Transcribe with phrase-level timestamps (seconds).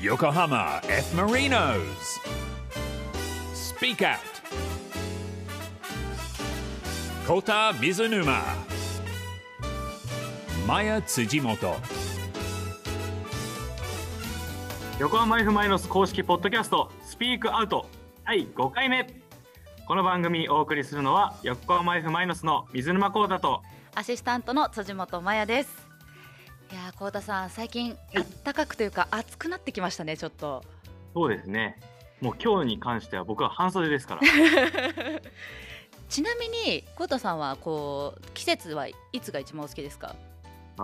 [0.00, 1.12] Yokohama F.
[1.16, 2.20] Marinos.
[3.52, 4.20] Speak Out.
[7.26, 8.40] Kota Mizunuma.
[10.68, 11.74] Maya Tsujimoto.
[15.00, 17.86] 横浜 F・ マイノス公式ポッドキャストスピークアウト
[18.24, 19.04] 第5回目
[19.86, 23.62] この番組お送りするのは横浜 F・ マイノスの水沼宏太と
[23.96, 25.87] アシスタントの辻本麻也です。
[26.70, 30.62] いやー、こうたさん、最近あったかくというか、暑くなってきましたね、ちょっと。
[31.14, 31.78] そうですね。
[32.20, 34.20] もう今日に関しては僕は半袖ですから。
[36.08, 40.14] ちなみに、こうたさんは、こう、季節はいつが一番お好きですか？
[40.80, 40.82] あ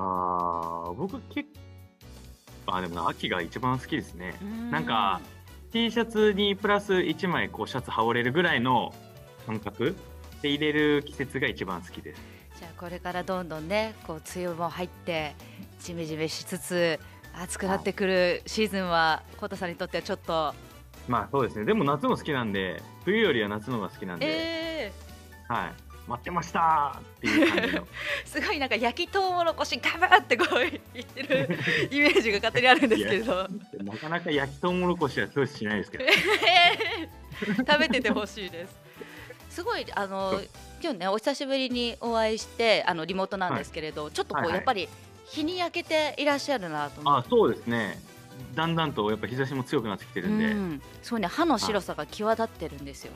[0.88, 1.48] ー僕結
[2.66, 4.34] 構あでもな秋が一番好きですね。
[4.70, 5.20] なんか
[5.70, 8.92] T シャツにプラス1枚こうシャツ羽織れるぐらいの
[9.46, 9.94] 感覚
[10.42, 12.20] で入れる季節が一番好きです
[12.64, 15.34] じゃあ、これからどんどんね、こう、梅雨も入って。
[15.80, 16.98] ジメジメしつつ、
[17.34, 20.54] 暑くなってくるシーズンは、こうたさんにとってはちょっと。
[21.06, 21.66] まあそうですね。
[21.66, 24.92] でも夏も好きなんで冬よりは夏の方が好きなんで、え
[25.46, 25.72] はい。
[26.08, 27.82] 待ってましたっていう感じの。
[27.82, 27.86] ー、
[28.24, 30.58] すごいなんか焼きとうもろこしガバってこう
[30.94, 31.58] 言ってる
[31.92, 33.46] イメージが勝手にあるんですけど。
[33.82, 36.04] なかなか焼きとうもろこしはチョイスしないですけど。
[37.66, 38.74] 食べててほしいです。
[39.50, 40.40] すごいあの
[40.84, 44.56] 今日ねお久しぶりにお会いしてあのリモートなんですけれど、ちょっとこう、はいはい。
[44.56, 44.86] やっぱり
[45.24, 47.26] 日に焼けていらっしゃるなと思って。
[47.26, 47.98] あそうですね。
[48.54, 53.12] だんだんとやっぱ日差しも強くなってきてるんで、うん、そうね歯の白さが際立ってるんですよ。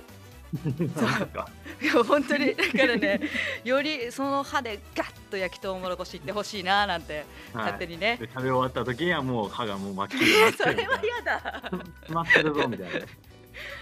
[0.63, 0.73] そう。
[0.73, 0.95] です
[1.27, 1.51] か？
[1.83, 3.21] いや本当にだからね
[3.65, 8.17] よりその歯でガッと焼きとうもろこしいってほしいななんて勝手に、にね。
[8.19, 11.63] で食べ終わった時にはもう歯がもう真っ黄色 それは嫌だ。
[12.01, 13.07] 詰まってるぞみたいな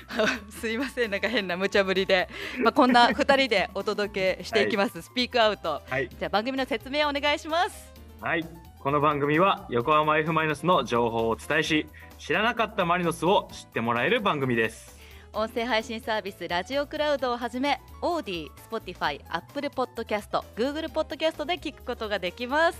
[0.50, 5.02] すいませんなんか変な無茶ぶりで、まあこんな 二人でお届けしていきます。
[5.02, 5.82] SPEAK OUT。
[5.88, 7.92] はい、じゃあ番組の説明をお願いします。
[8.20, 8.44] はい、
[8.78, 11.86] この番組は横浜 F・ マリノスの情報をお伝えし
[12.18, 14.96] 知らなかったマリノスを知ってもらえる番組です
[15.32, 22.78] 音声配信サービスラジオクラウドをはじめオーディ、 Spotify、Apple Podcast、Google Podcast で聞くことができます。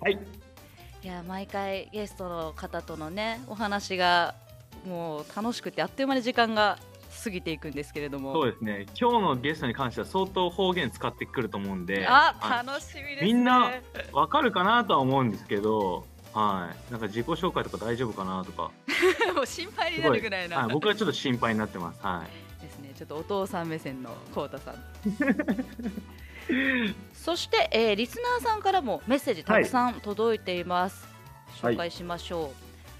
[0.00, 0.18] はい
[1.02, 4.36] いや毎回ゲストの方とのねお話が
[4.86, 6.78] もう楽しくてあっという間に時間が
[7.22, 8.32] 過ぎていくんですけれども。
[8.32, 13.26] そうですね今日のゲストに関しては相当方言使ってくると思うんでああ楽しみですね。
[13.26, 13.70] みんな
[14.12, 18.70] わかるかなとは思うんですけどはいなんか自己紹介とか大丈夫かなとか
[19.34, 20.58] もう心配になるぐらいな。
[20.58, 22.24] はい、僕はちょっと心配になってますは
[22.60, 22.92] いですね。
[22.96, 24.74] ちょっとお父さん目線のこうたさん。
[27.14, 31.04] そして、えーリスナーさんからもメッセージたくさん届いています。
[31.04, 31.12] はい
[31.62, 32.50] 紹介しましょ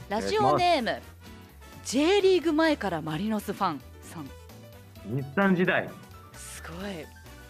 [0.08, 0.10] う。
[0.10, 1.00] ラジオネーム
[1.84, 4.30] J リーグ前からマリノスファンさん。
[5.14, 5.88] 日産時代。
[6.32, 7.06] すごい。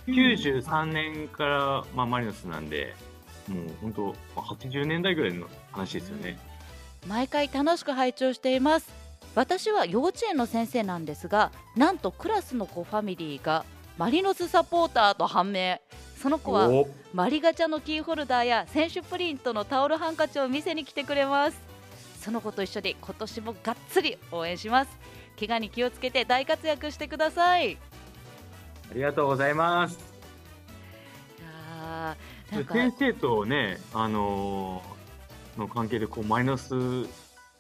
[0.07, 2.95] 93年から、まあ、マリノスなんで
[3.47, 6.39] もう本当まあ80年代ぐらいの話ですよね、
[7.07, 8.91] 毎回楽しく拝聴しています。
[9.35, 13.65] 私は幼稚園の先生なんですがなんとクラスの子ファミリーが
[13.97, 15.79] マリノスサポーターと判明。
[16.21, 16.89] その子はお。
[17.13, 21.72] マリガチャのキーホルダーや選手プリントのタオルハンカチを見せに来てくれます
[22.23, 24.99] その子と一緒に今年もがっつり応援します。
[25.39, 27.73] 怪我に気をつけて大活躍してください。
[27.73, 27.79] い
[28.93, 29.99] ありがとうございます。
[32.51, 35.03] 先生とねあのー
[35.59, 36.69] の関係でこうマイナス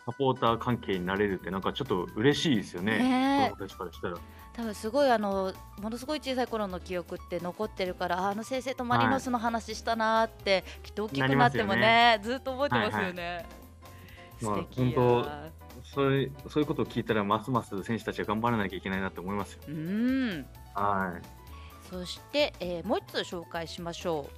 [0.04, 2.98] サポーター関係になれるってなんかちょっと嬉しいですよね。
[2.98, 3.50] ねえ。
[3.50, 4.16] 子からしたら。
[4.54, 13.46] 多分すごいあのものすごい小さい頃の記憶って残ってるからああの先生とマリノスの話したなーって、きっと大きくなってもねずっと覚えてますよね。
[13.46, 13.61] まあ素
[14.68, 15.52] 敵や、本
[15.84, 19.60] それそういうことを聞いたらますます選手たちは頑張らなきゃいけないなって思いますよ。
[19.68, 20.46] うん。
[20.74, 21.88] はい。
[21.90, 24.30] そして、えーもう一つ紹介しましょ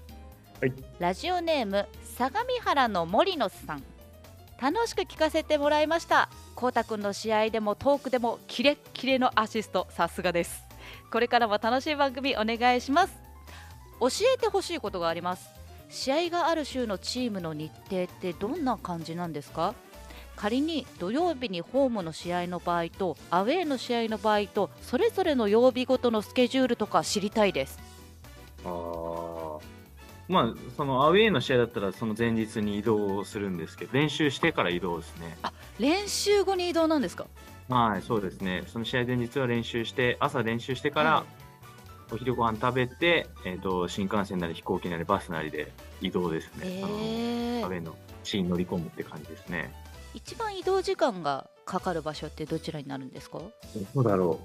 [0.61, 0.73] う、はい。
[0.99, 3.83] ラジオネーム相模原の森野さん。
[4.61, 6.29] 楽しく聞かせてもらいました。
[6.55, 9.87] こうたくんの試合でもトークでもキレッキレのアシスト。
[9.91, 10.63] さすがです。
[11.11, 13.15] これからも楽しい番組お願いします。
[14.01, 15.49] 教えてほしいことがあります。
[15.91, 19.75] 試合がある週のチームの日程ってどんな感じなんですか？
[20.37, 27.79] 仮に土曜日にホームの試合の場合とアウェーの試合の場合とそれぞれの曜日ごとのスケジュールとか知りたいです。
[28.65, 29.59] ああ
[30.29, 35.37] まあそのアウェーの試合だったらその前日に移動するんですけど練習してから移動ですね。
[35.79, 37.27] 練習後に移動なんですか？
[37.69, 38.65] はいそうですね。
[38.67, 41.45] その試合前日は練習して朝練習してから、はい
[42.13, 45.73] お昼ご飯食べて、えー、と新幹線なり飛行機なりバスなりで
[46.03, 49.73] 移動ですね、えー、アウェーの地に乗り込むって感じですね
[50.15, 53.39] 一番移動時間がかかる場所ってどちらになるんですか？
[53.39, 53.51] ど
[53.95, 54.41] こだろ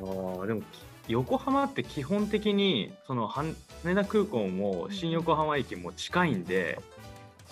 [0.00, 0.04] う。
[0.04, 0.62] あーでも
[1.08, 6.80] 横浜って基本的にその羽田空港も新横浜駅も近いんで、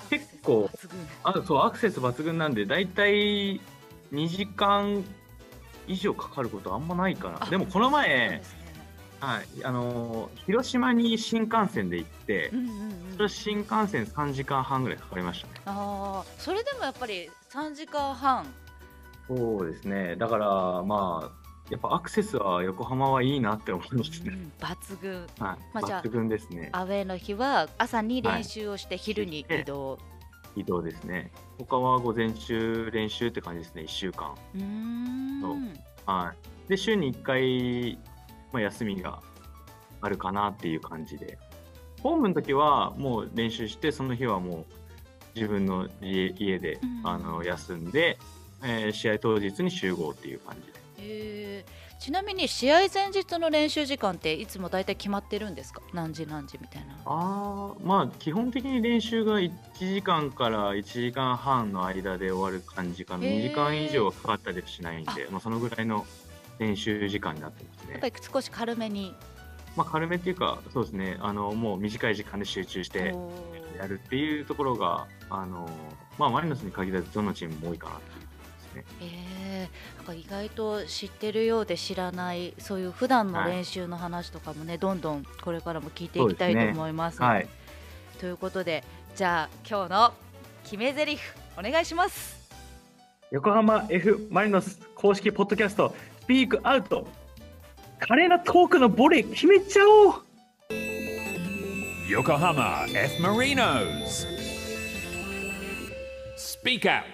[0.09, 3.61] 結構抜群あそうアクセス抜群なんでだいたい
[4.13, 5.05] 2時間
[5.89, 8.41] 以上かかることあんまないかあなでもこの前
[9.21, 13.17] はい、あのー広島に新幹線で行ってうんうんうん。
[13.17, 15.53] それ新幹線3時間半ぐらいかかりましたね。
[15.67, 18.47] ああそれでもやっぱり3時間半。
[19.29, 20.17] そうですね。
[20.17, 21.41] だからまあ
[21.71, 25.21] やっぱアクセスは横浜はいいなって思いますね、うん抜群。
[25.21, 26.71] はい、まあ抜群ですね。
[26.73, 29.99] アウェーの日は朝に練習をして昼に移動、
[30.57, 31.31] 移動ですね。
[31.59, 33.83] 他は午前中練習って感じですね。
[33.83, 34.35] 1週間。
[34.55, 35.75] うーん。
[36.07, 36.35] は
[36.67, 36.69] い。
[36.69, 37.99] で週に1回、
[38.53, 39.21] まあ、休みが
[40.01, 41.39] あるかなっていう感じで。
[42.03, 44.65] ホームの時はもう練習してその日はもう
[45.35, 47.01] 自分の家家で、うん。
[47.05, 48.19] あの休んで、
[48.63, 50.79] えー試合当日に集合っていう感じで。
[50.99, 51.81] えー。
[52.01, 55.83] ちなみに試合前日の練習時間っていつも大体決まってるんですか？
[55.93, 56.97] 何時何時みたいな。
[57.05, 63.27] あーまあ基本的に練習が1時間から1時間半の間で終わる感じかな。
[63.27, 63.45] へー。
[63.45, 66.07] 2時間以上かかったりはしないんで、まあ、そのぐらいの
[66.61, 67.93] 練習時間になってますね。
[67.93, 69.15] やっぱり少し軽めに。
[69.77, 71.17] まあ、軽めっていうかそうですね。
[71.21, 73.15] あのもう短い時間で集中して
[73.79, 75.69] やるっていうところがあの、
[76.19, 78.27] まあ、マリノスに限らずどのチームも多いかなっていうで
[78.61, 78.85] すね。
[79.01, 83.53] えー、なんか意外と知ってるようで知らないそういう普段のはい。
[83.53, 87.23] 練習の話とかもね、どんどんこれからも聞いていきたいと思います。
[87.23, 87.49] はい、
[88.19, 88.85] ということで
[89.15, 90.13] じゃあ今日の
[90.65, 91.23] 決め台詞
[91.57, 92.40] お願いします。
[93.31, 97.07] 横浜 F・ マリノス公式ポッドキャストスピークアウト
[98.01, 100.15] 華麗なトークのボレー決めちゃおう
[102.09, 103.23] Yokohama F.
[103.23, 104.27] Marinos.
[106.37, 107.05] Speak Out.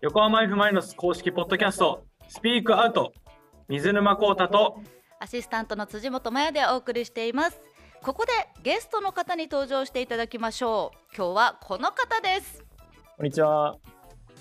[0.00, 3.12] 横浜 F・ マリノス公式ポッドキャストスピークアウト
[3.68, 4.80] 水沼宏太と
[5.20, 7.60] アシスタントの辻本麻也でお送りしています。
[8.02, 8.32] ここで
[8.64, 11.16] ゲストの方に登場していただきましょう。
[11.16, 12.69] 今日はこの方です。
[13.20, 13.76] こんにちは。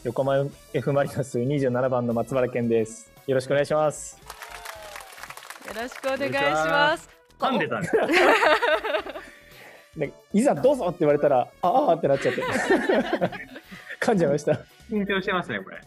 [0.05, 3.11] 横浜 F・ マリノス27番の松原健です。
[3.27, 4.17] よろしくお願いします。
[5.67, 7.09] よろしくお願いします。
[7.37, 7.89] 噛んでたね
[10.07, 12.41] でいざどうぞって言われたら、ああってなっちゃって。
[13.99, 14.53] 噛んじゃいました。
[14.53, 14.55] い
[14.91, 15.77] 緊張してますねこれ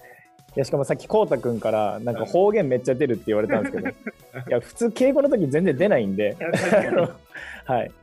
[0.54, 3.92] や、しかもさっきこうたくんから、なんか方言めっちゃ出るって言われたんですけど、 い
[4.48, 6.36] や、普通敬語の時全然出ないんで、
[7.64, 8.01] はい、今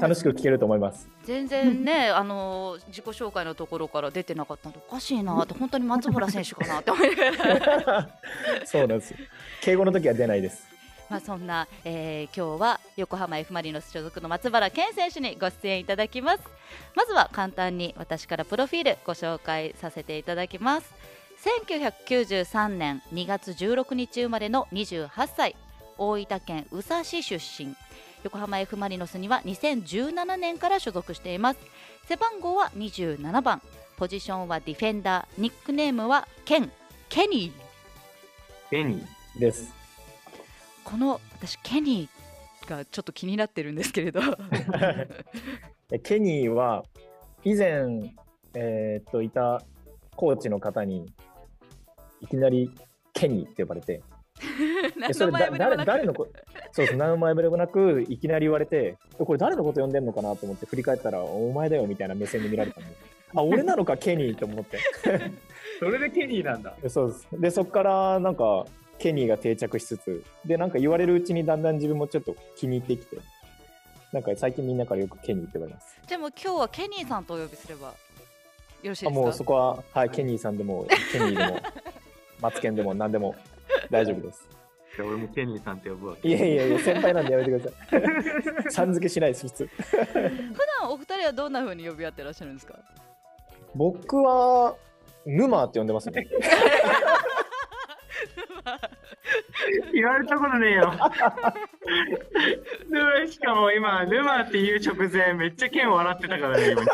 [0.00, 1.08] 楽しく聞けると思います。
[1.24, 7.08] 全然ね、 あの自己紹介のところから出てなかったのでおかしいなって本当に松原選手かなって思い
[8.66, 9.14] そうなんです。
[9.60, 10.66] 敬語の時は出ないです。
[11.08, 16.40] まあそんな、えー今日は横浜 F・ マリノス所属の松原健選手にご出演いただきます
[16.94, 20.94] まずは簡単に私からプロフィールご紹介させていただきます
[21.66, 25.56] 1993年2月16日生まれの28歳
[25.96, 27.74] 大分県宇佐市出身
[28.24, 31.60] 横浜 F・ マリノスには2017年から所属しています。
[32.06, 33.62] 背番号は27番。
[33.96, 35.40] ポジションはディフェンダー。
[35.40, 36.70] ニックネームはケン。
[37.08, 37.68] ケニー。
[38.70, 39.72] ベニーです。
[40.84, 44.20] この私ケニーがちょっと気になってるんですけれど。
[45.90, 46.84] え ケニーは
[47.44, 48.14] 以前、
[48.54, 49.62] えーっといた
[50.16, 51.06] コーチの方に
[52.20, 52.72] いきなり
[53.14, 54.02] ケニーって呼ばれて。
[55.18, 56.28] 誰誰のこ
[56.78, 62.90] そうです何の前触れもなくいきなり言われてえこれ誰のこと呼んでんのかなと思って振り返ったらお前だよみたいな目線で見られたんで
[63.34, 64.78] あ俺なのか ケニーと思って。
[65.80, 66.74] それでケニーなんだ。
[66.80, 67.28] で そうです。
[67.32, 68.64] でそこからなんか
[68.98, 73.16] ケニーが定着しつつでなんか言われるうちにだんだん自分もちょっと気に入ってきて
[74.12, 75.96] なんか最近みんなからよくケニーって言われます。
[76.08, 77.94] でも今日はケニーさんとお呼びすればよ
[78.84, 79.08] ろしいですか？
[79.08, 81.58] あもうそこは、はい、ケニーさんでもケニーでも
[82.40, 83.34] マツケンでも何でも
[83.90, 84.48] 大丈夫です
[84.98, 86.28] じゃあ俺もケニーさんって呼ぶわけ。
[86.28, 87.98] いやいやいや先輩なんでやめてくださ
[88.66, 88.72] い。
[88.74, 89.66] さん付けしないです普通。
[89.66, 89.78] 普
[90.80, 92.74] 段お二人はどんな風に呼び合ってらっしゃるんですか？
[93.76, 94.74] 僕は
[95.24, 96.26] 沼って呼んでますね。
[99.92, 100.92] 言われたことねえよ。
[103.26, 106.82] でしかも今、ルマっていう直前、めっちゃ剣笑ってたからね、今。
[106.82, 106.88] す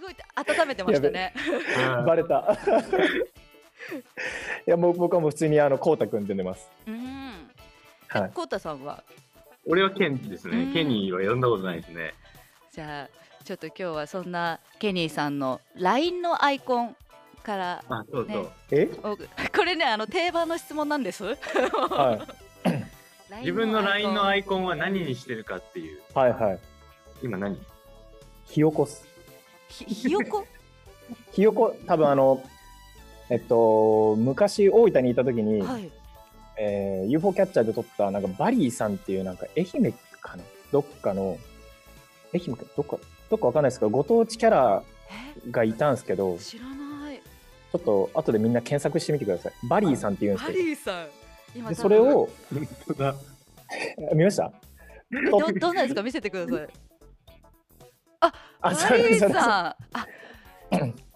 [0.00, 1.34] ごい温めてましたね。
[1.98, 2.56] うんバレた
[4.66, 6.68] いやもう僕はもう普通にあのこうたくんって呼んでます。
[6.86, 7.50] うん。
[8.08, 8.30] はい。
[8.34, 9.02] コウタさんは？
[9.66, 10.68] 俺はケンですうん。
[10.68, 10.72] ね。
[10.72, 12.14] ケニーは呼んだことないですね。
[12.72, 16.96] じゃあちょっと今日はそんなケニーさんの LINE のアイコン
[17.42, 18.42] からあ、そうそう。
[18.42, 18.48] ね。
[18.70, 21.24] えおこれねあの定番の質問なんです。
[21.24, 22.26] は
[23.34, 23.40] い。
[23.40, 26.00] 自分の LINE のアイイコンは何にしてるかっていう。
[26.14, 26.58] はいはい。
[27.22, 27.58] 今何？
[28.46, 29.04] ひよこっす。
[29.68, 30.46] ひひよこ？
[31.32, 32.42] ひよこ多分あの
[33.30, 35.90] えっと昔大分にいた時に、はい。
[36.58, 40.42] えー UFO キャッチャーで撮ったなんかバリーさんっていうなんか愛媛かな？
[40.72, 41.38] どっかの
[42.32, 42.98] 愛媛県どっか、
[43.30, 44.82] どっかわかんないですけど、ご当地キャラ
[45.46, 45.50] え？
[45.50, 47.20] がいたんですけど、ち知らない。
[47.76, 49.52] ょっと後でみんな検索してみてください。
[49.68, 51.06] バリーさんって言うんですハけど、リーさん。
[51.54, 52.28] 今でそれを。
[54.14, 54.52] 見ました？
[55.30, 56.68] どどんなですか見せてください。
[58.20, 59.36] あ、バリーさん。
[59.36, 59.76] あ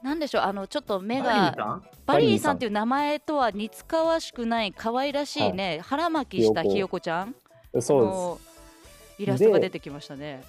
[0.02, 7.00] なんでしょうあのちょっと目がババリーさんっていう名前とは似つかわしくない可愛らしいね、腹巻きしたひよこ。
[7.00, 7.35] ちゃん？
[7.80, 8.40] そうの
[9.19, 10.42] イラストが出てきましたね。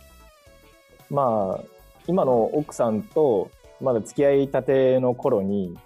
[1.10, 1.64] まあ、
[2.08, 5.78] 今の奥さんと、まだ付き合いたての頃に、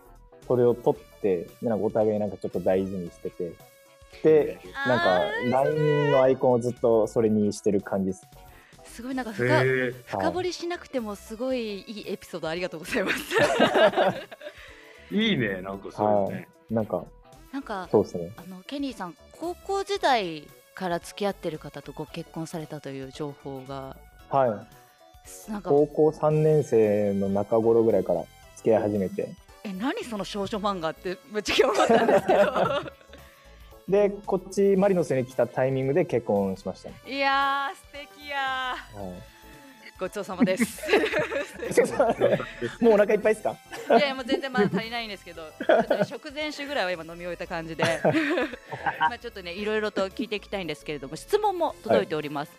[0.47, 3.53] それを取って、でなんかお互いなんかちょっと大事にしてて、
[4.23, 5.23] で、なんか
[5.63, 8.27] LINE のアイコンをずっとそれにしてる感じです。
[8.95, 9.93] すごいなんか深。
[10.05, 13.17] 深掘りしなくてもすごいいいエピソードありがとうございます。
[15.13, 16.47] いいね、なんかそういうね。
[16.71, 16.73] い。
[16.73, 17.03] なんか、
[17.51, 18.31] なんかそうですね。
[18.37, 23.97] あのケニーさん高校時代から付き合ってる方とご結婚されたという情報が
[24.29, 25.51] はい。
[25.51, 28.23] なんか高校3年生の中頃ぐらいから
[28.55, 29.27] 付き合い始めて。
[29.65, 32.43] え何その少女漫画ってぶっちゃけ思ったんですけど
[33.87, 36.95] で、こっちマリノスに来たタイミングで結婚しましたね。
[37.05, 39.35] いやー素敵やはー
[39.97, 40.81] ごちそうさまです。
[40.91, 43.55] い、もうお腹いっぱいですか？
[43.89, 47.83] いやいやもう全然まだ足りないんですけどちょっと、ね、食前酒ぐらいは今飲み終えた感じで。
[48.99, 52.51] まあちょっとねいろいろと聞いていきたいんですけれども質問も届いております、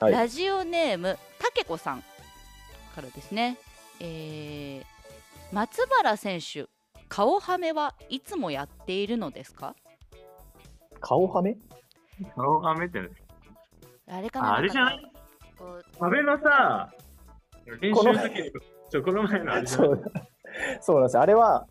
[0.00, 0.12] はい。
[0.12, 2.02] ラジオネームたけこさん
[2.96, 3.56] からですね、
[4.00, 4.84] えー
[5.52, 6.64] 松原選手
[7.08, 9.76] 顔はめはいつもやっているのですか？
[11.04, 11.54] 顔はめ？
[12.34, 13.12] 顔がめてる。
[14.08, 14.92] あれかなああれじゃな？
[14.92, 15.00] い
[16.00, 16.90] 壁のさ、
[17.80, 18.50] 練習の時に、
[18.90, 19.78] ちょ、この前のあれじゃ
[20.80, 21.22] そうなんですよ。
[21.22, 21.66] あれは、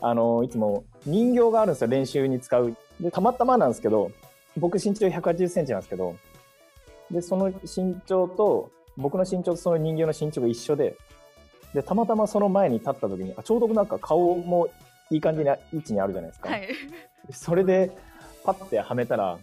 [0.00, 2.74] あの、いつも人形があるんですよ、練習に使う。
[2.98, 4.10] で、たまたまなんですけど、
[4.56, 6.16] 僕身長180センチなんですけど、
[7.10, 10.96] で、その身長と、僕の身長とその人形の身長が一緒で、
[11.74, 14.68] で、たまたまその前に立った時に、あちょうどなんか顔も
[15.10, 16.48] いい感じな位置にあるじゃないですか。
[16.50, 16.68] はい
[17.30, 17.92] それで、
[18.44, 19.38] パッてはめたら、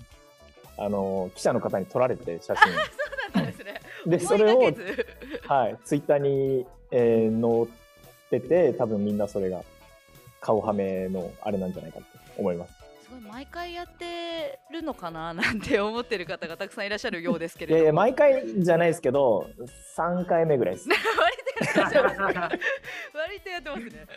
[0.77, 2.71] あの、記者の方に撮られて、写真。
[2.71, 2.79] そ
[3.33, 4.73] うなんですねで、それを
[5.47, 7.67] はい、ツイッターに、えー載
[8.37, 9.63] ってて、多分みんなそれが
[10.41, 12.05] 顔はめのあれなんじゃないかと
[12.37, 12.73] 思います。
[13.03, 19.49] すごい毎回やってるのかななんて思ってる方がたくさんいらっしゃるようですけれどもいやいや、毎回じゃないですけど、
[19.97, 20.87] 3回目ぐらいです。
[23.13, 24.07] 割とやってますね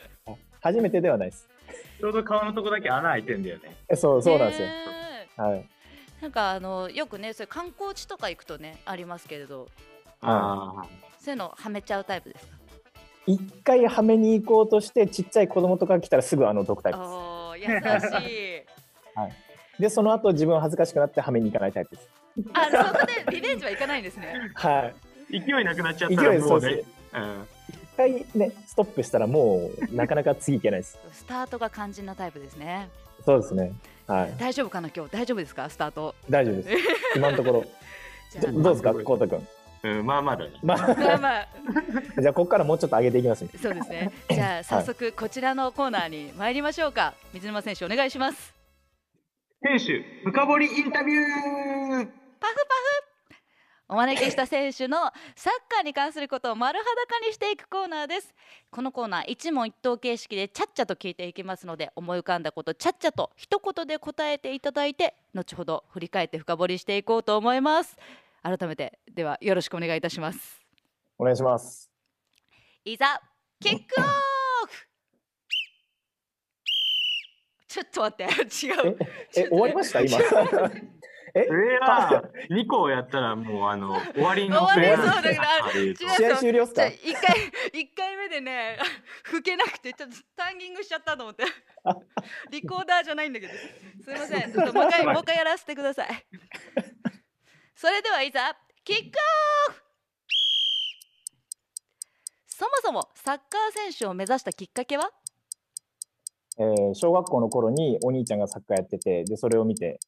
[0.60, 1.48] 初めてではないです。
[2.02, 3.76] ちょうど顔のとこだけ穴開いてんだよね。
[3.88, 4.66] えそう、そうなんですよ。
[4.66, 4.74] ね
[5.36, 5.64] はい。
[6.20, 9.68] なんかあのよくねそういう観光地とか行くとねありますけれど
[10.20, 10.84] あ
[11.20, 12.52] そういうのはめちゃうタイプですか？
[13.26, 19.78] 一回はめに行こうとして、ちっちゃい子供とか来たらすぐあの毒タイプでおー優しいす。
[19.80, 22.08] で、その後自分は恥ずかしくなってはめに行かないタイプです。
[22.52, 24.92] あそこでリベンジはいかないんですね は
[25.30, 25.34] い。
[25.38, 27.28] ー勢いなくなっちゃっ勢たらいそうですもうね。
[27.28, 27.48] うん。
[28.06, 30.98] 一回ね、ストップしたらもう、なかなか次行けないです。
[31.12, 32.88] スタートが肝心なタイプですね
[33.24, 33.72] そうですね。
[34.06, 34.34] はい。
[34.38, 34.88] 大丈夫かな？
[34.94, 35.68] 今日大丈夫ですか？
[35.70, 36.68] スタート大丈夫です。
[37.16, 37.64] 今のところ。
[38.30, 39.48] じゃどどうですか、こうたくん。
[39.84, 40.50] うん、まあまあだね。
[40.62, 41.48] まあまあ
[42.20, 43.50] じゃあ、ここからもうちょっと上げていきますね。
[43.60, 48.54] そうですねじゃあ早速こちらのコーナーに参りましょうか水沼選手お願いします
[49.62, 52.21] 選手、深掘りインタビュー
[53.92, 58.34] お招きした選手のサッカーに関することを丸裸にしていくコーナーです。
[58.70, 67.98] このコーナー一問一答形式でちゃっちゃと聞いていきますので思い浮かんだことちゃっちゃと一言で答えていただいて後ほど振り返って深掘りしていこうと思います。
[68.42, 70.62] 改めてではよろしくお願いいたします。
[71.18, 71.90] お願いします。
[72.86, 73.20] いざ
[73.60, 74.02] キックオ
[74.68, 74.86] フ！
[77.68, 78.96] ちょっと待って違う。
[79.36, 80.00] え、終わりました？
[80.00, 80.18] 今。
[81.34, 81.46] え？
[81.48, 86.82] 上は2個やったらもうあの終わりの終わりそうだから試合終了っすか？
[86.82, 87.36] じゃあ一回
[87.72, 88.78] 一回目でね
[89.24, 91.44] 吹けなくてちょっとタンギングしちゃったと思って。
[92.50, 93.52] リコーダーじゃないんだけど。
[93.54, 94.52] すいません。
[94.52, 96.08] ちょっともう一回 もう一回やらせてください。
[97.74, 99.18] それではいざキック
[99.68, 99.82] オフ！
[102.46, 105.10] そもそもサッカー選手を目指したきっかけは？
[106.58, 109.98] えー小学校の頃にお兄ちゃんがサッカーやってて、で、それを見て、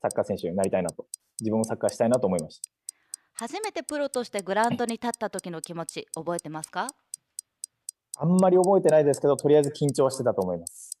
[0.00, 1.06] サッカー選手になりたいなと。
[1.40, 2.70] 自分もサッカーしたいなと思いました。
[3.34, 6.88] 初めてプロとしてグラウンドに立った時の気持ち覚えてますか？
[8.18, 10.98] あんまり覚えてないですけど、とりあえず緊張はしてたと思います。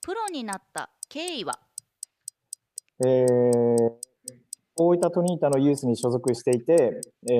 [0.00, 1.60] プロになった経緯は？
[3.04, 3.92] えー、
[4.74, 7.32] 大分トニータのユースに所属していて、え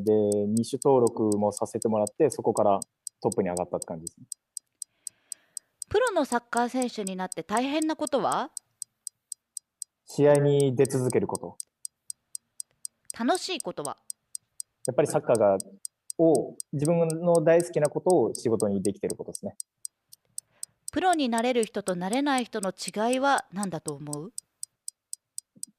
[0.00, 0.12] ー、で、
[0.48, 2.80] 二種登録もさせてもらって、そこから
[3.22, 4.26] トップに上がったって感じですね。
[5.88, 8.50] プロのサッカー選手になって大変なことは？
[10.10, 11.56] 試合に出続けること。
[13.18, 13.96] 楽しいことは？
[14.86, 15.58] やっぱりサッカーが
[16.18, 19.54] を自分の大好きなことを仕事にできてることですね。
[20.90, 24.32] プロになれる人となれない人の違いは何だと思う？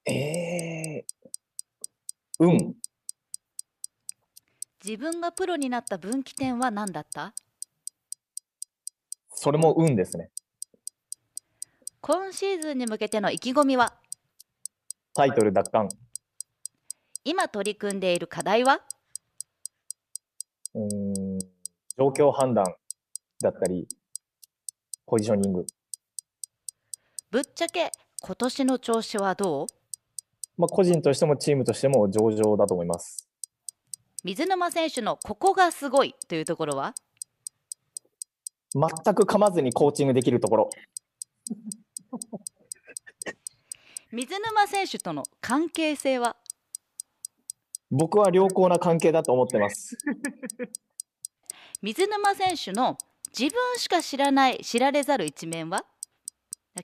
[0.05, 1.05] ええ
[2.37, 2.75] 運。
[4.85, 7.33] 自分がプロになった分岐点は何だった？
[9.33, 10.29] それも運ですね。
[12.01, 13.98] 今シーズンに向けての意気込みは？
[15.19, 15.89] タイトル奪還。
[17.25, 18.79] 今取り組んでいる課題は？
[20.73, 20.81] うー
[21.35, 21.39] ん、
[21.97, 22.63] 状況判断
[23.41, 23.85] だったり、
[25.05, 25.65] ポジショニング。
[27.31, 29.67] ぶっちゃけ今年の調子はどう？
[30.57, 33.27] まあ、個人としてもチームとしても上々だと思います。
[34.23, 36.95] 水沼選手のここがすごいというところは？
[38.73, 40.69] 全く噛まずにコーチングできるところ。
[44.11, 46.35] 水沼選手との関係性は？
[47.91, 49.95] 僕は良好な関係だと思ってます。
[51.81, 52.97] 水沼選手の
[53.37, 55.85] 自分しか知らない知られざる一面は？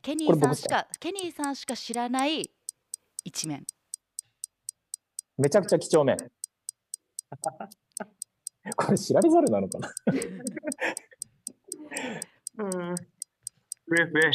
[0.03, 2.47] ケニーさんしかケニーさんしか知らない
[3.23, 3.65] 一面
[5.37, 6.15] めちゃくちゃ几帳面。
[8.77, 9.91] これ知られざるなのかな？
[12.65, 12.95] うん。
[12.95, 14.31] ふえふえ。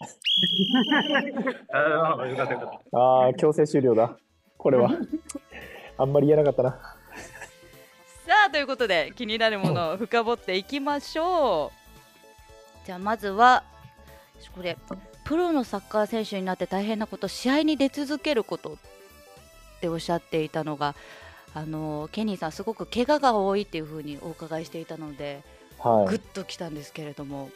[1.72, 2.98] ああ、よかったよかった。
[2.98, 4.16] ああ、強制終了だ。
[4.56, 4.90] これは。
[5.98, 6.70] あんまり言えなかったな。
[6.70, 11.72] さあということで気になるものを深掘っていきましょ
[12.84, 13.64] うじゃあまずは
[14.54, 14.78] これ
[15.24, 18.76] プロのサッカー選手になって大変なこと試合に出続けることっ
[19.80, 20.94] ておっしゃっていたのが
[21.54, 25.42] あのケニーさんすごく怪我が多いっていうふうにお伺いしていたので
[25.80, 26.10] はい。
[26.10, 27.50] ぐっときたんですけれども、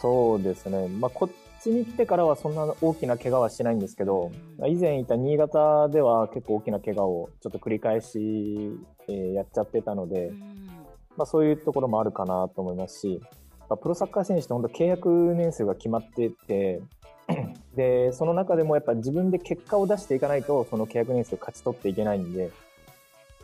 [0.00, 0.88] そうですね。
[0.88, 4.30] まあ、こっちに来てからはそんな大きな怪我はしないんですけど、
[4.66, 10.68] 以前いた新潟では結構大きな怪我をちょっと繰り返し、えーやっちゃってたので、うん。
[11.16, 13.20] まあ、そういうところもあるかなと思いますし、
[13.68, 16.80] まあプロサッカー選手って本当契約年数が決まってて、
[17.74, 22.50] で、その中でもやっぱ自分で結果を出していかないと、その契約年数を勝ち取っていけないんで、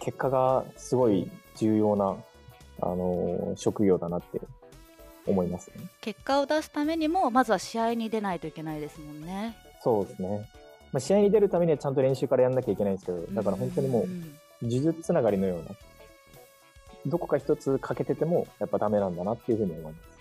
[0.00, 2.16] 結果がすごい重要な、
[2.80, 4.40] あのー職業だなって
[5.26, 5.86] 思いますね。
[6.00, 9.56] 結果を出すためにもまずは試合に出ないといけないですもんね。
[9.82, 10.48] そうですね。
[10.92, 15.64] まあ、試合に出るためにはちゃんと練習からやんなきゃいけないんですけど、だから本当にもう、ん呪術つながりのような、
[17.06, 20.14] どこか一つ欠けてても、やっぱダメなんだなっていうふうに思います。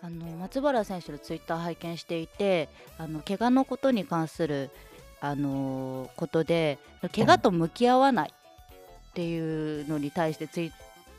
[0.00, 4.70] あの松原選手のツイッター拝見していてあの怪我のことに関する
[5.20, 6.78] あのことで
[7.12, 10.72] 怪我と向き合わないっていうのに対してツイッ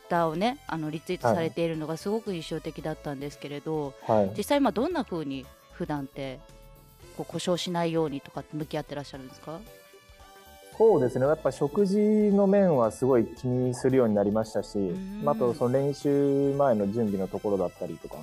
[0.09, 4.31] ターをねあのリツイートされているのがすごく印象的だったんですけれど、はい。
[4.37, 6.39] 実際今どんな風に普段って
[7.15, 9.59] こう故障しないようにとかって向き合ってらっしゃるんですか？
[10.77, 11.25] そうですね。
[11.25, 11.97] やっぱ食事
[12.31, 14.77] の面はすごい気にするようになりましたし
[15.25, 18.15] ああとその練習前の準備のところだったりとか、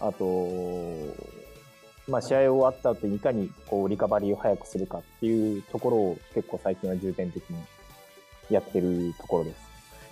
[0.00, 0.48] あと、
[2.08, 7.56] まあ試合終わった後にいかにこうリカバリーを早くするかっていうところを結構最近は重点的に
[8.50, 9.69] やってるところです。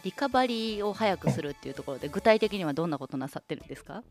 [0.09, 4.03] リカバリーを早くするっていうところで具体的にはどんなことなさってるんですか？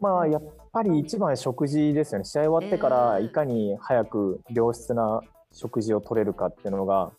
[0.00, 2.24] まあやっぱり一番は食事ですよね。
[2.24, 5.20] 試合終わってからえーいかに早く良質な
[5.52, 7.12] 食事を取れるかっていうのが、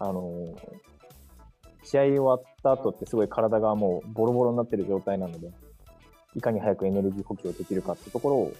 [0.00, 0.52] あの
[1.84, 5.52] 試合終わった後ってすごい体がもうボロボロになってる状態なので、
[6.34, 8.52] いかに早くエネルギー補給をできるかってところを、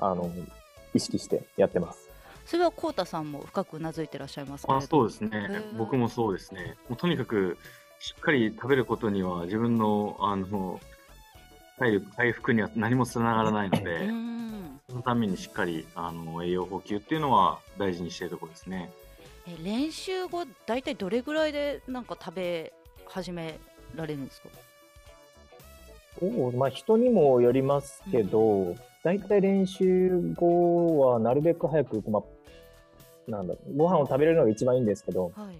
[0.00, 0.28] あの、
[0.92, 2.08] 意識してやってます。
[2.46, 5.76] それはこうたさんも深くうなずいてらっしゃいますけれあどそうですねー。
[5.76, 6.78] 僕もそうですね。
[6.88, 7.58] もうとにかく、
[8.00, 10.80] しっかり食べることには自分の、あの、
[11.78, 14.80] 体力回復には何もつながらないのうで、ん。
[14.88, 18.90] そのためにしっかりあの栄養補給っていうのは大事にしているところですね。
[19.46, 22.72] え練習後大体どれぐらいでなんか食べ
[23.04, 23.58] 始め
[23.94, 24.48] られるんですか？
[26.22, 34.86] おまあ人にもよりますけど、だいたい練習後はなるべく早く、まあ、なんだろう、ご飯を食べれるのが一番いいん。
[34.86, 35.56] ですけど、はい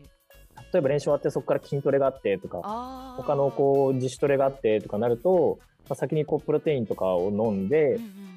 [0.72, 8.28] 例えば練習終わってそこから筋トレがあってとか、他のこう自主トレがあってとかなると、まあ、先にこうプロテインとかを飲んで、うんうんうん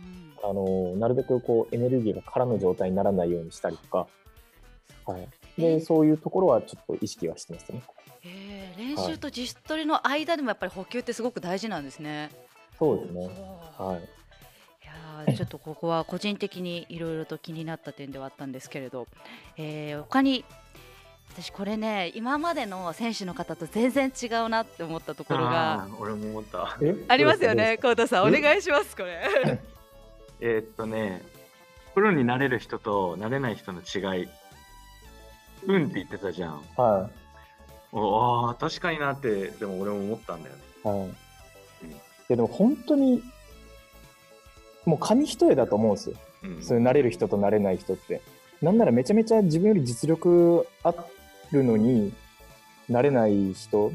[0.43, 4.07] あのなるべくこうエネルギーが空の状態にならないようにしたりとか、
[5.05, 7.83] はい、えでそういうところはちょっと意識はしてますね。
[8.21, 12.31] へー練習と自主トレの間でもやっぱり補給ってすごく大事なんですね。
[12.77, 13.27] そうですね。
[13.77, 13.99] ははい。
[13.99, 14.01] い
[14.85, 19.07] やーちょっとここは個人的にいろいろと気になった点ではあったんですけれど、
[19.57, 20.43] えー他に
[21.33, 26.77] 私これね今までの選手の方と全然違うなって思ったところが俺も思った。
[27.07, 27.77] ありますよね。
[27.81, 29.21] 幸田さんおえ願いしますこれ。
[30.41, 31.23] えーっとね、
[31.93, 34.27] プロになれる人となれない人の違い。
[35.67, 36.61] うんって言ってたじゃん。
[36.75, 37.09] は
[37.93, 41.07] おあー確かになってでも俺も思ったんだよねはい。
[41.07, 41.91] い
[42.29, 43.21] やでも本当に、
[44.85, 46.15] もう紙一重だと思うんですよ。
[46.43, 48.21] うんそういう慣れる人と慣れない人って。
[48.61, 50.93] なんならめちゃめちゃ自分より実力あ
[51.51, 52.13] るのに、
[52.89, 53.91] 慣れない人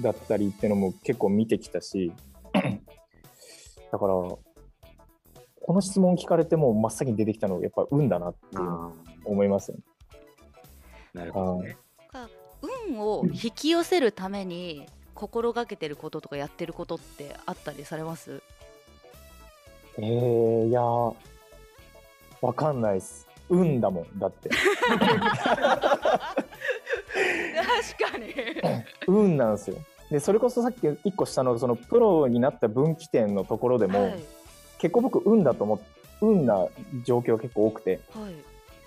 [0.00, 2.12] だったりっていうのも結構見てきたし、
[2.52, 4.40] だから、こ
[5.68, 8.92] の質問聞かれても真っ先に出てきたのがやっぱ運だなっていうあ
[9.24, 9.82] 思いますよね。
[11.14, 11.76] ーなるほどね
[12.12, 12.28] か
[12.88, 18.42] 運を引き寄せるために心がけてることとかやってることってあったりされます？
[19.98, 21.14] えー、いやー、
[22.42, 23.26] わかんないです。
[23.48, 24.50] 運だもん、だって。
[27.98, 28.34] 確かに
[29.06, 29.76] 運 なんですよ。
[30.10, 34.24] で、それこそさっき一個下のそのプロになった分岐点のところでも、はい
[34.78, 35.78] 結構僕運だと思っ
[36.20, 36.66] 運な
[37.02, 38.00] 状況結構多くて。
[38.12, 38.34] はい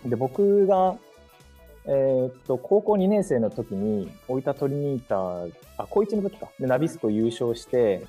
[0.07, 0.95] で、僕が、
[1.85, 5.43] えーっと、高校2年生の時に、大分トリニータ、
[5.77, 6.49] あ、高1の時か。
[6.59, 8.05] で、ナビスコ優勝して、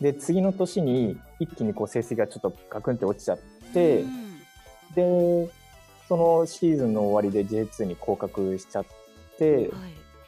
[0.00, 3.38] で、次の年に一気にこう成績がちょっとガクンって落ちちゃっ
[3.74, 4.30] て、うん
[4.94, 5.50] で、
[6.08, 8.90] そのシーズンの終わりで J2 に降格しちゃって、
[9.44, 9.70] はい。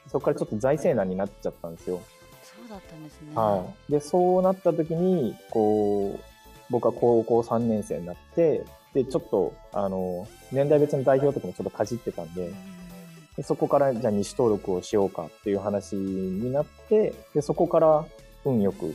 [0.09, 2.01] そこからちょっと財政難になっちゃったんですよ。
[2.43, 3.35] そうだったんですね。
[3.35, 3.93] はい。
[3.93, 6.21] で、そうなった時に、こう、
[6.71, 12.55] 僕は高校3年生になって、で、ちょっと、あの、年代別の代表とかもちょっとかじってたんで、うん。
[13.37, 18.05] でそこからじゃあ西登録をしようかっていう話になって、で、そこから
[18.45, 18.95] 運よく、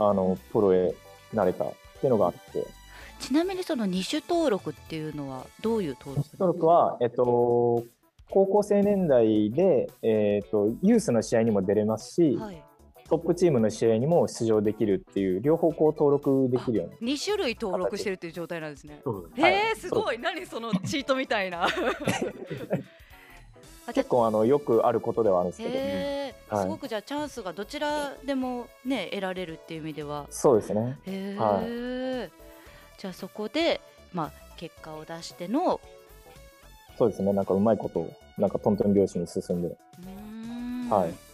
[0.00, 0.94] あの、プロへ
[1.32, 2.66] なれたっていうのがあって、
[3.20, 7.84] ちなみにその二種登録っていうのはどういう登録西登録は、えっと、
[8.30, 12.62] 高校生年代で、えっと、ユースの試合にも出れますし、はい。
[13.08, 17.12] トップチームの試合にも出場できるっていう、両方こう登録できるように。
[17.14, 19.00] 二種類登録してるっていう状態なんですね。
[19.36, 19.52] へはい。
[19.72, 20.18] えすごい。
[20.18, 21.66] 何そのチートみたいな。
[23.94, 25.68] 結構あのよくあることではあるんですけ
[26.50, 26.64] ど、はい。
[26.64, 30.26] すごくじゃあチャンスがどちらでもね得られるっていう意味では。
[30.28, 30.98] そうですね。
[31.06, 32.28] へえ、は
[32.98, 33.80] じゃあそこで
[34.12, 35.80] まあ結果を出しての
[36.98, 37.32] そうですね。
[37.32, 39.76] なんかうまいこと、なんかトントン拍子に進んで。
[40.90, 41.28] はい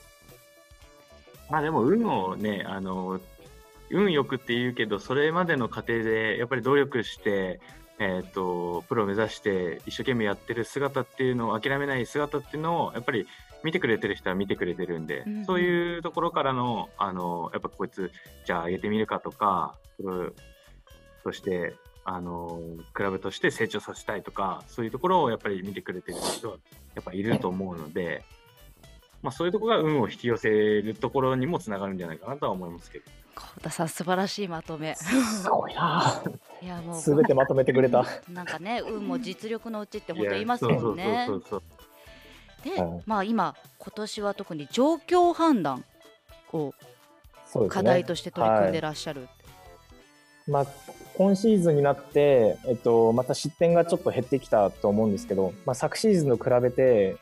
[1.50, 3.20] まあでも運をねあの
[3.90, 7.61] 運よくって言うけどそれまでの過程でやっぱり努力して、
[7.98, 13.27] えー、とプロを目指して一生懸命やってる姿っていうのを諦めない姿っていうのをやっぱり
[13.62, 18.11] 見てくれてる人は見てくれてるんで、うんうんそういうところからのあのやっぱこいつ
[18.46, 20.33] じゃあ上げてみるかとかプロ
[21.22, 21.74] として
[22.05, 22.61] あの
[22.93, 26.57] クラブとして成長させたいとかそういうところをやっぱり見てくれてる人は
[26.95, 28.25] やっぱいると思うので。
[29.23, 33.05] まあ、そういうところが運を引き寄せるところにもつながるんじゃないかなとは思いますけど。
[33.35, 36.23] 幸田さん素晴らしいまとめすごいな
[36.61, 38.05] いやもうすべてまとめてくれた。
[38.31, 41.62] なんかね運も実力のうちって本当言いますもんねそうそうそ
[42.69, 45.87] うで、はいまあ今今年は特に状況判断
[46.53, 46.75] を。
[47.69, 49.29] 課題として取り組んでらっしゃる、
[50.46, 50.66] まあ、
[51.16, 57.16] 今シーズンになって、えっと、また失点がちょっと減ってきたと思うんですけど、まあ、昨シーズンと比べて、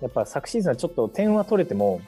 [0.00, 2.00] やっぱ昨シーズンはちょっと点は取れても、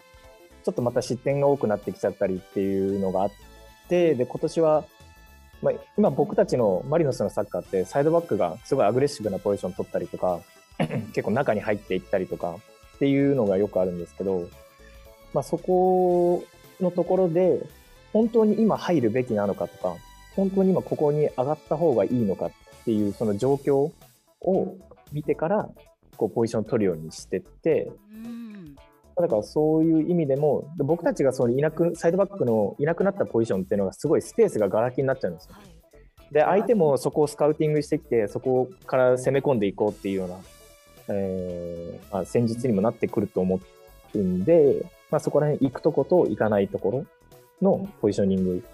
[0.64, 3.31] ちょっとまた失点が多くなってきちゃったりっていうのがあっ
[3.88, 4.85] て、で、今年は、
[5.62, 10.40] まあ、今僕たちのマリノスのサッカーって、サイドバックがすごいアグレッシブなポジション取ったりとか、
[11.12, 12.57] 結構中に入っていったりとか
[12.96, 14.48] っていうのがよくあるんですけど、
[15.35, 16.44] まあ、そこ
[16.81, 17.61] のところで、
[18.14, 19.96] 本当に今入るべきなのかとか、
[20.37, 22.51] 本当に今ここに上がった方がいいのかっ
[22.85, 23.90] ていうその状況
[24.40, 24.77] を
[25.12, 25.68] 見てから、
[26.16, 28.75] こうポジションを取るようにしてって、うん
[29.16, 35.55] だからそういう意味でも、で僕たちがそのいなく、サイドバックのいなくなったポジションっていうのがすごいスペースがガラ空きになっちゃうんですよ。
[35.55, 35.85] はい
[36.35, 40.37] で、相手もそこをスカウティングしてきて、そこから攻め込んでいこうっていうような、
[41.11, 43.61] えーまあ、戦術にもなってくると思
[44.14, 47.07] うんで、まあ、そこら辺行くとこと行かないところ
[47.62, 48.64] のポジショニング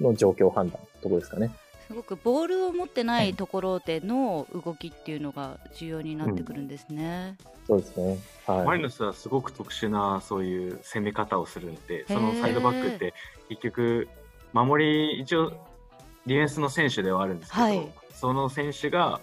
[0.00, 1.50] の状況判断ところですかね。
[1.86, 7.36] すごくボールを持ってないところでの動きっていうのが重要になってくるんですね。
[7.68, 8.18] そうですね。
[8.44, 8.64] はい。
[8.64, 13.14] マリノスはすごく特殊なそういう攻め方をするんで、そのサイドバックって
[13.48, 14.08] 結局
[14.52, 15.50] 守り一応
[16.26, 19.20] ディフェンスの選手ではあるんですけど、はいその選手が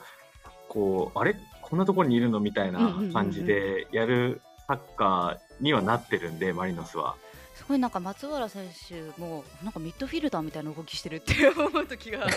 [0.69, 1.35] こうあれ？
[1.63, 2.39] こんなところにいるの？
[2.39, 7.15] みたいな感じでやるサッカーにはなってるんでマリノスは。
[7.63, 12.27] すごいなんか松原選手もなんかミッドフィルダーみたいな動きしてるって思う時が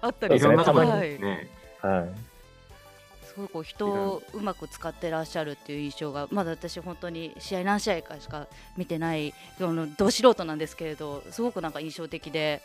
[0.00, 1.50] あったりところにはい、ね、
[1.82, 3.26] はい。
[3.26, 12.62] すごいこう人をうまく使ってらっしゃるっていう印象がまだ私本当に試合何試合かしか見てないあのど素人なんですけれどすごくなんか印象的で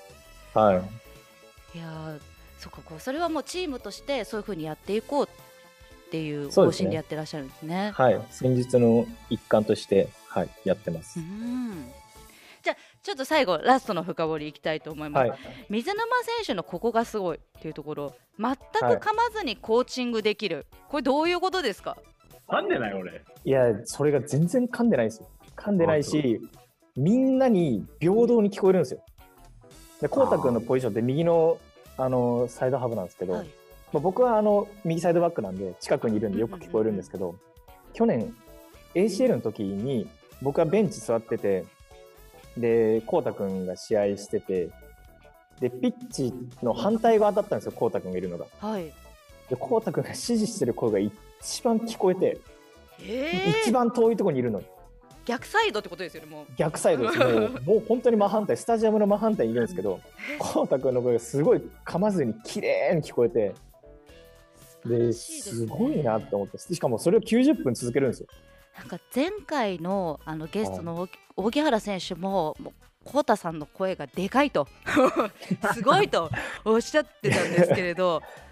[0.54, 1.78] はい。
[1.78, 2.20] いやー
[2.60, 5.28] そっかこうそれはもうチームとしてそういうふうにやっていこうっ
[6.06, 7.92] っていう方針でやってらっしゃるんですね。
[7.94, 8.22] はい。
[8.30, 11.24] 戦術の一環として、はい、やってますう。
[11.24, 11.86] ん
[12.62, 15.40] じゃあちょっと最後ラストの深掘りいきたいと思います、はい。
[15.70, 18.58] 水沼選手のここがすごいっていうところ全く
[18.98, 21.98] 噛まずにコーチングできる、これどういうことですか？
[22.48, 23.24] 噛んでない俺。
[23.46, 25.30] いや、それが全然噛んでないんですよ。
[25.56, 26.42] 噛んでないし、
[26.98, 29.04] みんなに平等に聞こえるんですよ。
[30.02, 31.58] で、こうたくんのポジションって右の、
[31.98, 33.48] あの、サイドハブなんですけど、はい
[33.94, 37.36] まあ、僕はあの、右サイドバックなんで、近くにいるんでよく聞こえるんですけど、
[37.94, 38.36] 去年、
[38.94, 40.08] ACL の時に、
[40.46, 41.66] 僕はベンチ座ってて、
[42.56, 44.70] で、こうたくんが試合してて、
[45.60, 48.46] で、ピッチの反対側だったんですよ、こうたくんがいるのが。
[48.60, 48.94] はい
[49.50, 52.40] で、こうたくんが指示してる声が一番聞こえて、
[53.02, 54.66] え一番遠いところにいるのに。
[55.26, 57.20] 逆サイドってことですよねもう逆サイドです。
[57.20, 60.00] もう、 もう本当に真反対、スタジアムの真反対にいるんですけど、
[60.38, 63.54] こうたくんの声がすごい噛まずに綺麗に聞こえて、
[64.86, 68.28] で、すごいなって思って、しかもそれを90分続けるんですよ。
[68.78, 72.74] なんか前回のあのゲストの荻原選手ももう
[73.06, 74.68] コさんの声がでかいと
[75.74, 76.30] すごいと
[76.66, 78.22] おっしゃってたんですけれど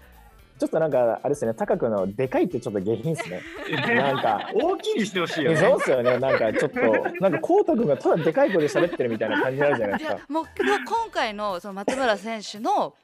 [0.58, 3.42] ちょっとなんか、あれですね、高くのでかいってちょっと下品ですね。
[3.96, 5.60] なんか、大きいにしてほしいよえね。
[5.60, 6.80] そうっすよね、なんかちょっと、
[7.20, 10.32] なんかこうたくんがただでかい声で喋ってるみたいな感じになるじゃないいやですか。
[10.32, 12.94] もう今回のその松村選手の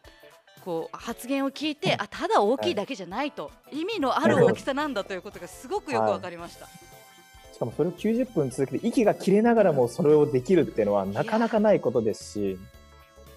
[0.65, 6.67] こう発言を聞いてあただ大きいだけじゃないと、意味のある大きさなんだということがすごくよくわかりました。
[6.67, 6.90] し
[7.61, 12.59] かもそれを90分続けて息が切れながらもそれをできるっていうのはなかなかないことですし、やっ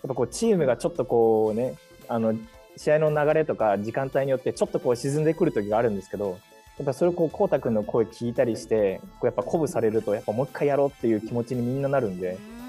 [0.08, 1.76] ぱこうチームがちょっとこうね、
[2.08, 2.34] あの、
[2.76, 6.40] 試合の流れとか時間帯によってちょっとこう沈んでくる時があるんですけど、
[6.80, 12.64] やっぱそれをこう、こうたくんの声聞いたりして、こうやっぱ鼓舞されると、やっぱもう一回やろうっていう気持ちにみんななるんで、うん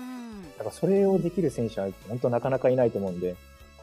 [0.58, 3.34] だからそれをできる選手は本当なかなかいないと思うんで、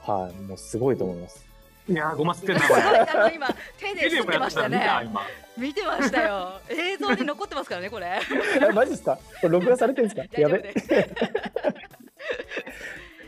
[0.06, 1.51] はい、もうすごいと思います。
[1.92, 2.68] いやー、ごますってんな、あ
[3.30, 4.88] の今手で手で吸ってましたね。
[5.04, 5.22] 今。
[5.58, 6.62] 見てましたよ。
[6.70, 8.20] 映像に残ってますからねこれ。
[8.62, 9.18] えマジですか？
[9.18, 10.74] これ録画されてるんですかやべ。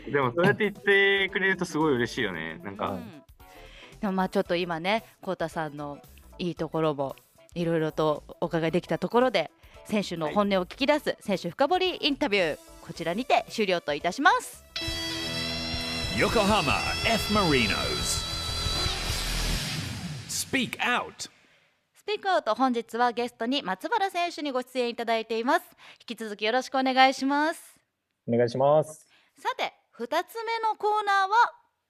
[0.10, 2.58] でも、そうやって言ってくれるとすごい嬉しいよね。
[2.62, 3.20] なんか、うん
[4.00, 5.98] でもまあちょっと今ね、コウタさんの
[6.38, 7.16] いいところも
[7.54, 9.50] いろいろとお伺いできたところで、
[9.86, 14.62] 選手の本音を聞き出す選手深掘りインタビュー、こちらにて終了といたします。
[16.18, 16.74] Yokohama
[17.06, 17.32] F.
[17.32, 18.23] Marinos.
[20.54, 21.30] Speak Out.
[21.96, 25.64] スピークアウト本日はゲストに松原選手にご出演いただいています。
[26.08, 27.60] 引き続きよろしくお願いします。
[28.28, 29.04] お願いします。
[29.36, 31.34] さて、二つ目のコーナーは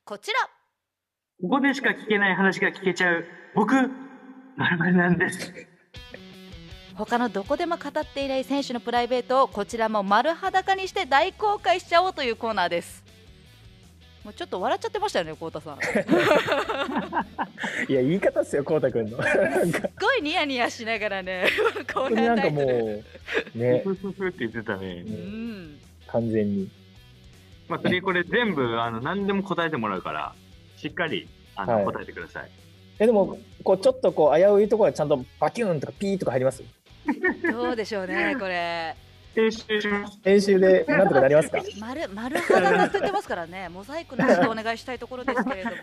[0.06, 0.38] こちら。
[1.42, 3.74] ここでしか聞けない話が聞けちゃう、僕、
[4.56, 5.52] まるまるなんです。
[6.96, 13.03] 他のどこでも語っていない選手のプライベートをこちらも丸裸にして大公開しちゃおうというコーナーです。
[14.24, 15.78] もうちょっと笑っちゃってましたよね、こうたさん。
[15.80, 15.86] す
[17.88, 19.18] いや、言い方っすよ、こうたくんの。
[19.18, 21.46] なんか、っごいニヤニヤしながらね、
[21.92, 23.04] こう本当になんかもう、
[23.58, 25.04] ね、ふふふって言ってたね。
[25.06, 26.70] うん、完全に。
[27.68, 30.34] まあ、次これ全部、あの、何でも答えてもらうから、
[30.78, 32.50] しっかり、あの、はい答えてください。
[32.98, 36.62] え、でも、こう、ちょっとこう、危ういところはちゃんとバキューンとかピーとか入ります？
[37.52, 38.94] どうでしょうね、これ。
[39.34, 40.18] 編集します。
[40.24, 41.62] 編集でなんとかなりますか？
[41.80, 45.76] 丸丸裸がついてますからね、モザイクなしでお願いしたいところですけれども。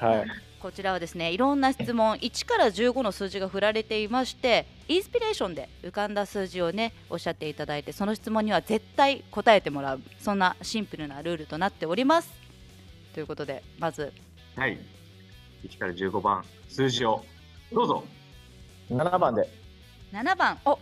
[0.08, 0.26] はい。
[0.60, 12.30] こちらはですねいろんな質問1から15の数字が振られていましてインスピレーションで浮かんだ数字をねおっしゃっていただいてその質問には絶対答えてもらうそんなシンプルなルールとなっております
[13.14, 14.12] ということでまず
[14.54, 14.78] はい。
[15.66, 17.24] 1から15番、数字を、
[17.72, 18.04] どうぞ。
[18.90, 19.48] 7番で。
[20.12, 20.78] 7番お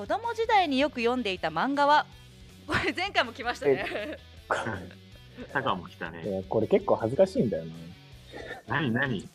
[0.00, 2.06] 子供時代によく読んでいた漫画は？
[2.66, 3.84] これ前回も来ましたね。
[5.52, 6.36] タカも来たいね。
[6.36, 7.64] や、これ結構恥ずかしいんだよ
[8.66, 8.80] な。
[8.80, 8.94] い何？
[8.94, 9.28] 何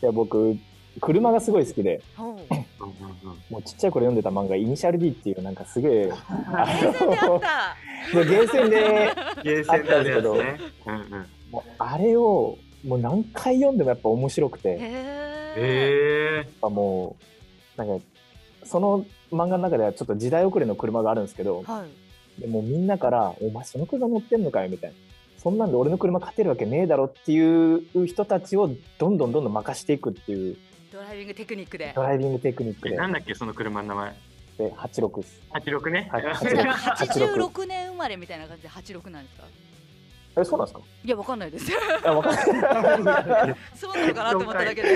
[0.00, 0.54] や、僕、
[1.00, 2.28] 車がすごい好きで、ほう。
[2.28, 3.38] うんうんうん。
[3.50, 6.12] もうちっちゃい頃読んでた漫画、イニシャル D っていうなんかすげえ、
[6.52, 7.76] あゲーセンであった。
[8.14, 8.78] のゲーセンで、
[9.42, 10.60] ゲーセンであるやつね。
[10.86, 11.26] うんうん。
[11.50, 12.56] もうあれを、
[12.86, 14.92] もう何回読んでもやっぱ面白くて、やっへえ
[15.56, 17.16] ええぱも
[17.76, 18.04] う、なんか、
[18.62, 21.84] その漫画の中ではちょっと時代遅れの車があるんですけど、は
[22.38, 22.40] い。
[22.40, 24.96] でもうみんなから、お前その車乗ってんのかよみたいな。
[25.38, 30.56] そんなんで俺の車勝てるわけねえだろっていう人たちをどんどんどんどん任していくっていう。
[30.92, 31.92] ドライビングテクニックで。
[31.94, 32.90] ドライビングテクニックー。
[32.90, 34.14] で、なんだっけ、その車の名前。
[34.58, 35.40] で86です。
[35.52, 36.08] 86ね。
[36.10, 39.44] はいじゃあ86 86年生まれみたいな感じで86なんですか
[40.36, 40.80] え、そうなんですか？
[41.04, 41.72] いやわかんないです
[42.04, 43.14] あ、わかんな
[43.50, 43.56] い。
[43.74, 44.94] そうなのかなと思っただけで。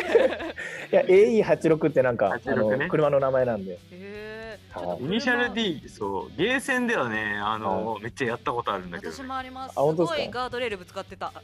[0.92, 3.73] いや、AE86 ってなんか、あ86ねの車の名前なんで。
[3.73, 4.59] へえ。
[4.73, 9.75] はいイニシャル D そうゲーセンではねあの、めっちゃやったことあるんだけど、私ね、もあります。
[9.75, 10.18] すあ本当ですか？
[10.18, 11.33] ごいガードレールぶつかってた。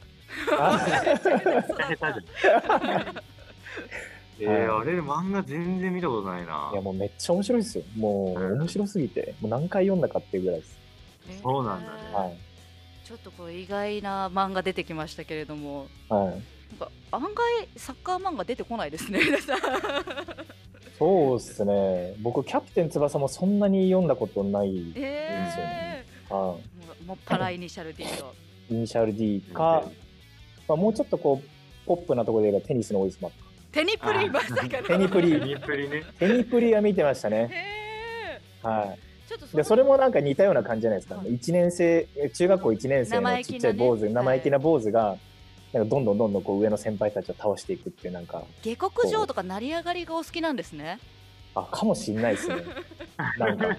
[4.41, 7.85] えー、はあれ漫画全然見たことないないやもうめっちゃ面白いですよ。
[7.97, 10.79] もう面白すぎて、もう何回読んだかっていうぐらいです。
[11.43, 12.39] そうなんだねえーはい。
[13.09, 16.27] ちょっとこう意外な漫画出てきましたけれども、はい。
[16.27, 17.33] なんか案外
[17.75, 19.21] サッカー漫画出てこないですね。
[19.25, 19.59] 皆さん
[20.99, 22.15] そうっすね。
[22.21, 24.93] 僕、キャプテン翼もそんなに読んだことない。
[24.95, 26.61] えはー、も
[27.01, 28.07] うもっぱらイニシャル D を。
[28.07, 28.11] い。
[28.77, 29.85] イニシャル D か、
[30.69, 33.31] まあ、もうちょっとこう、ポップなところで言えばテニスの王子様。
[33.73, 34.69] テニプリまさかの。
[34.87, 37.49] テニプリ、ニプリねテニプリは見てましたね。
[37.51, 39.08] へはい。
[39.35, 41.17] ーちょっとで、それもなんか似たような感じじゃないですか。
[41.17, 45.17] はい1年生、中学校1年生のちっちゃい坊主、生意気なね生意気な坊主が、
[45.73, 50.99] なんかどんどんどんどんこう上の先輩たちを倒していくっていうなんか、下克上とか成り上がりがお好きなんですね。
[51.55, 52.57] あ、かもしんないですね。
[53.39, 53.77] なんか、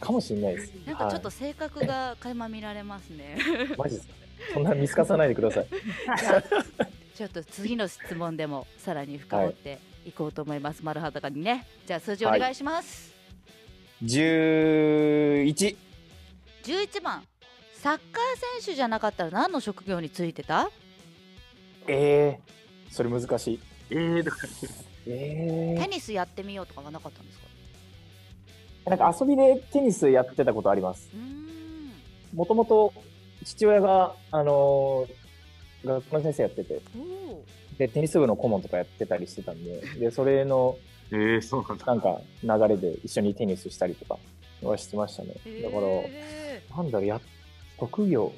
[0.00, 0.72] かもしんないです。
[0.86, 3.38] なんかちょっとは性格が垣間見られますね。
[3.72, 4.14] い、 マジですか
[4.52, 5.66] そんな見透かさないでください。
[7.14, 10.80] ちょっと次の質問でもさらに深掘っていこうと思います。
[10.82, 11.66] 丸裸にね。
[11.86, 13.13] じゃあ数字お願いします。
[14.04, 15.76] 11。
[16.62, 17.22] 11番。
[17.72, 18.00] サッカー
[18.62, 20.70] 選手じゃなかったら何の職業についてた？
[21.86, 23.60] えー、それ難しい。
[23.90, 24.48] えー、だから
[25.06, 27.46] えテニスやってみようとかはなかったんですか？
[28.86, 31.08] ー、なんか遊びでテニスやってたことあります。
[32.34, 32.92] もともと
[33.44, 35.24] 父親が、あのー
[35.86, 36.80] 学校の先生やってて。
[37.76, 40.78] で、テニス部の顧問とかやってたりしてたんで、で、それの、
[41.10, 44.18] えー、そうなんだなんか、流れで一緒にテニスしたりとか
[44.62, 45.34] はしてましたね。
[45.62, 47.20] だから、へなんだろう、や、
[47.78, 48.32] 職業。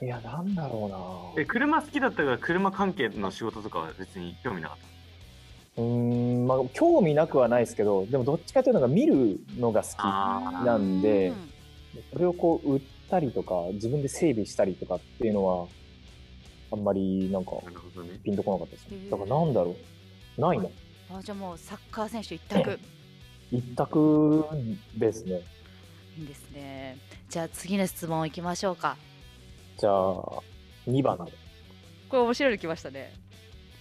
[0.00, 4.88] いや、なんだろうえ車好きだったから車関係の仕事とかは別に興味なかっな
[5.78, 9.96] うーん、まあ、興味なくはないですけど、でもどっちかというと、なんか見るのが好き。
[10.64, 11.34] なんでう
[12.12, 15.66] それをこう、売ったりとか、自分で整備したりとかっていうのは、
[16.70, 17.52] あんまりなんか
[18.22, 19.10] ピンとこなかったですね。
[19.10, 19.76] だからなんだろ
[20.38, 20.40] う。
[20.40, 20.64] ないな。
[21.10, 22.78] あじゃあもうサッカー選手一択。
[23.50, 24.44] 一択
[24.96, 25.40] ですね。
[26.18, 26.98] いいですね。
[27.30, 28.96] じゃあ次の質問いきましょうか。
[29.78, 29.92] じゃあ、
[30.86, 31.32] 2番で。
[32.10, 33.12] これ面白いの来ましたね。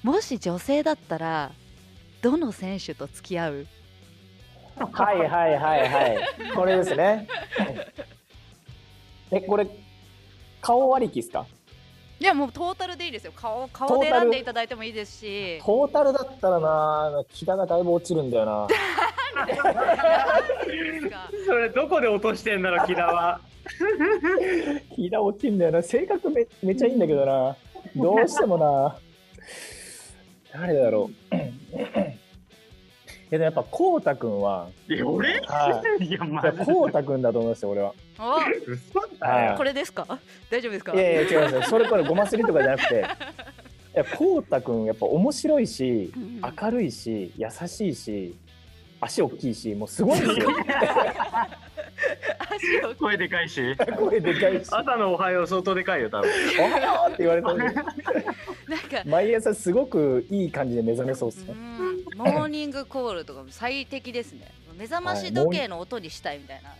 [0.04, 1.52] もし女性だったら
[2.22, 3.68] どの選手と付き合う？
[4.78, 6.28] はいはいはいはい。
[6.56, 7.28] これですね。
[9.32, 9.68] え、これ、
[10.62, 11.46] 顔ありきですか？
[12.19, 13.32] いやもうトータルでいいですよ。
[13.36, 15.60] 顔顔で選んでいただいてもいいですし。
[15.60, 18.67] トータルだったらな、木田がだいぶ落ちるんだよな。
[21.45, 23.39] それどこで落としてんだろ木田は
[24.95, 25.84] 木田落ちるんだよな。
[25.84, 27.56] 性格めめっちゃいいんだけどな。
[27.95, 28.95] どうしてもな。
[30.53, 31.36] 誰だろう。
[31.36, 31.39] い
[33.30, 35.39] やでもやっぱ、こうたくんは、いや俺？
[35.41, 37.93] はいやまいやこうたくんだと思いますよ、俺は。
[38.19, 38.38] お
[38.71, 40.06] 嘘だはよこれですか？
[40.49, 40.93] 大丈夫ですか？
[40.93, 41.63] いやいや、違いますよ。
[41.63, 48.36] それこれごますりとかじゃなくて、いや、こうたくん、やっぱ面白いし、うん明るいし、優しいし、
[48.99, 50.49] 足大きいし、もうすごいんですよ。
[52.99, 57.86] 声でかいし声でかいし、朝のおはよう相当でかいよ多分おはようって言われたんで、なんか。
[59.06, 61.53] 毎朝すごくいい感じで目覚めそうっすね。
[61.53, 64.47] うんモーニングコールとかも最適ですね。
[64.75, 66.69] 目覚まし時計の音にしたいみたいな。
[66.69, 66.73] い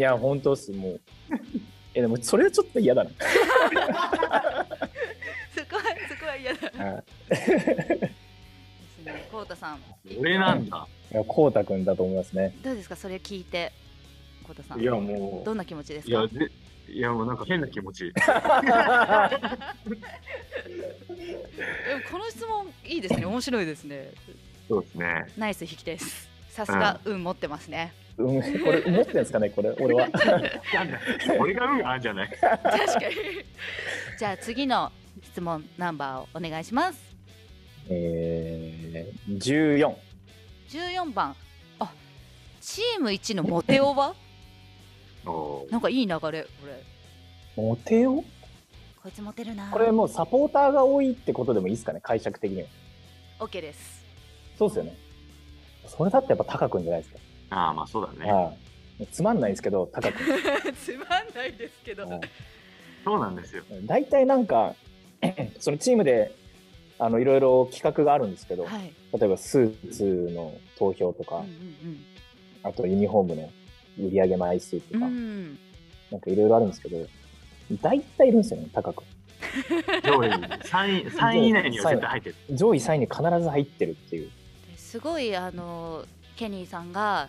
[0.00, 1.00] や、本当っす、もう。
[1.94, 3.10] え、でもそれはちょっと嫌だな。
[5.54, 6.84] そこはそこは嫌だ。
[6.84, 9.28] はいですね。
[9.30, 9.80] こうたさん
[10.18, 12.54] 俺なんだいや、こうたくんだと思いますね。
[12.62, 12.96] どうですか？
[12.96, 13.72] それ聞いて。
[14.42, 14.80] こうたさん。
[14.80, 16.28] いやもどんな気持ちですういやか。
[16.28, 16.50] で
[16.88, 18.26] いやもうなんか変な気持ちでも
[22.10, 23.26] この質問いいですね。
[23.26, 24.10] 面白いですね。
[24.68, 26.28] そうですねナイス引きです。
[26.48, 27.92] さすが運持ってますね。
[27.96, 30.08] うん、これ、思ってんですかね、これ、俺は。
[31.40, 33.14] 俺が運あるんじゃない確かに。
[34.18, 37.00] じゃあ次の質問ナンバーをお願いします。
[37.88, 39.94] えー、14。
[40.68, 41.34] 14番。
[41.78, 41.92] あ、
[42.60, 44.14] チーム一のモテオは？
[45.70, 46.44] なんかいい流れこれ。
[47.56, 48.24] モテよ
[49.02, 49.70] こいつモテるな。
[49.70, 52.68] これもうサポーターが多いってことでもいいですかね、解釈的には。
[53.40, 54.04] オッケーです。
[54.56, 54.96] そうですよね。
[55.86, 57.18] それだってやっぱ高くんじゃないですか。
[57.52, 58.52] ああまあそうだねは
[59.00, 59.06] い。
[59.08, 60.26] つまんないですけど、高くん。
[60.74, 62.08] つまんないですけど。
[62.08, 62.20] はい
[63.04, 64.74] そうなんですよ大体なんか、
[65.58, 66.34] そのチームで、
[66.98, 68.92] あの、いろいろ企画があるんですけど、はい。
[69.12, 72.04] 例えばスーツの投票とか、うんうん
[72.64, 73.50] あとユニフォームの
[73.98, 75.00] 売り上げ枚数とうん。
[75.00, 75.58] か、うん。
[76.12, 77.08] なんかいろいろあるんですけど、
[77.82, 79.02] 大体いるんですよね、高く。
[80.04, 84.30] 上位3位3位以内には絶対入ってる上位3位に必ず入ってるっていう。
[84.76, 86.04] すごいあの
[86.36, 87.28] ケニーさんが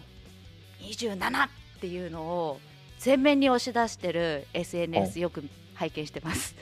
[0.84, 1.50] 27っ
[1.82, 2.60] ていうのを
[3.04, 5.44] 前面に押し出してる SNS よく
[5.76, 6.56] 拝見してます。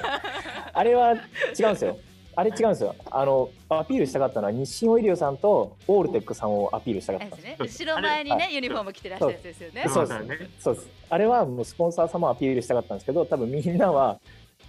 [0.72, 1.98] あれは違うんですよ。
[2.36, 2.96] あれ違うんですよ。
[3.10, 7.44] あの、アピールしたかったのは、日清オイリオさんとオールテックさんをアピールしたかったんです。
[7.44, 9.84] ね、後ろ前にね、ユニフォーム着てらっしゃるやつですよね。
[9.88, 10.88] そうですねそうです。
[11.10, 14.18] あれはもうスポンサー様をアピールしたかったんですけど、多分みんなは、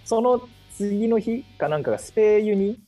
[0.04, 2.78] その次の日かなんかがスペユニ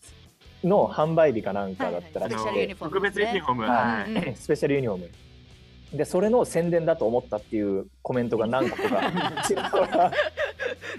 [0.62, 3.62] の販売日かなんかだったらしくはいはいスペシャルユニて、フォーム特別ユニフォーム。
[3.64, 5.10] ははいうんスペシャルユニフォーム。
[5.92, 9.00] で、それの宣伝だと思ったっていうコメントが何個か違うか
[9.80, 10.12] ら、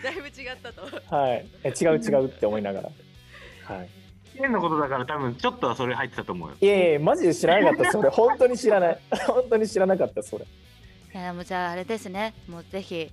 [0.03, 1.15] だいぶ違ったと。
[1.15, 1.45] はい。
[1.63, 2.89] え違う違うって思いながら。
[3.65, 3.89] はい。
[4.35, 6.55] 変のことだから多分ちょっとはそれ入ってたと思うよ。
[6.59, 8.09] いやいや、マジで知らなかった、それ。
[8.09, 8.99] 本当に知らない。
[9.27, 10.45] 本当に知らなかった、それ。
[11.11, 13.11] いやもうじゃああれですね、もうぜひ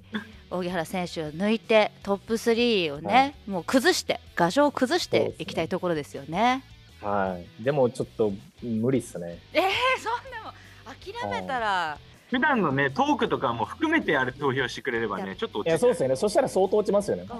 [0.50, 6.62] 荻原選手を抜いてトップ3をね、もう崩して、牙城を崩していきたいところですよね。
[7.00, 7.64] はい。
[7.64, 9.38] でもちょっと無理っすね。
[9.54, 9.62] えー、
[9.98, 10.45] そんな
[11.12, 11.98] 諦めたら、
[12.30, 16.16] 普段のね、トークとかも含めてあれ投票してくれればね、ちょっと落ち着そうですよね。
[16.16, 17.26] そしたら相当落ちますよね。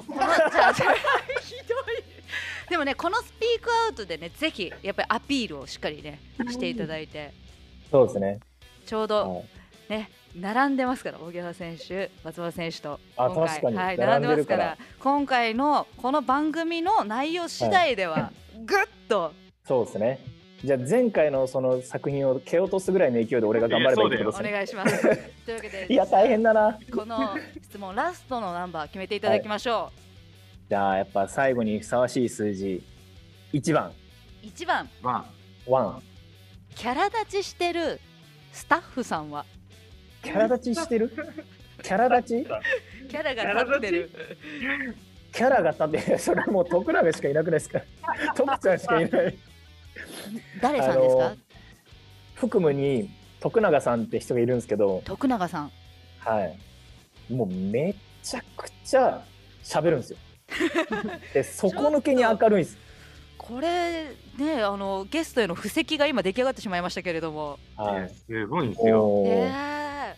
[2.71, 7.33] でもね、このスピークアウトでね、ぜひやっぱりアピールをしっかりね、していただいて、
[7.91, 8.41] そうですね。
[8.85, 9.45] ちょうどはい。
[9.89, 13.49] ね、並んでますから、荻原選手、松原選手と、あ今回。
[13.49, 13.77] 確かに。
[13.77, 18.33] はい、並んでますから、今回のこの番組の内容次第では、
[18.64, 19.33] ぐっと、
[19.64, 20.36] そうですね。
[20.65, 24.53] じゃあ前回のその作品を蹴落とすぐらいの勢いで俺が頑張ればいいってことおですね。
[24.53, 25.03] 願いします。
[25.45, 26.79] というわけで、いや、大変だな。
[26.95, 29.91] この質問、ラストのナンバー決めていただきましょ
[30.69, 32.83] じゃあやっぱ最後にふさわしい数字。
[33.53, 33.89] 1番、
[34.43, 34.47] う。
[34.47, 35.31] 1番、ま
[35.67, 36.01] 1。
[36.75, 38.01] キャラ立ちしてる
[38.53, 39.45] スタッフさんは、
[40.23, 41.11] キャラ立ちしてる？
[41.83, 42.47] キャラ立ち？
[43.09, 44.11] キャラが立ってる。
[45.33, 47.81] キャラが立って、それはもう徳永しかいなくないですか？
[48.35, 49.39] 徳ちゃんしかいない。
[50.61, 51.36] 誰さんですか？
[52.34, 55.72] 福務に徳永さんって人がいるんですけど、徳永さん。
[56.18, 57.32] はい。
[57.32, 59.22] もうめちゃくちゃ
[59.64, 60.18] 喋るんですよ。
[61.34, 62.78] で、底抜けに明るいんです。
[63.38, 64.07] これ
[64.38, 68.09] ねあのゲストへの布石が今出来上がってしまいましたけれども、あ、はい。
[68.11, 69.22] すごいんですよ。
[69.26, 70.14] え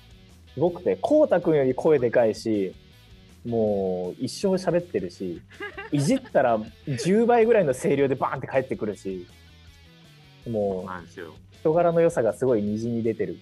[0.55, 2.75] すごくて、こうたくんより声でかいし、
[3.47, 5.41] もう一生喋ってるし、
[5.93, 9.27] いじったら10倍ぐらいの声量でバーンって帰ってくるし、
[10.49, 11.35] もうなんですよ。
[11.61, 13.39] 人柄の良さがすごいにじみ出てる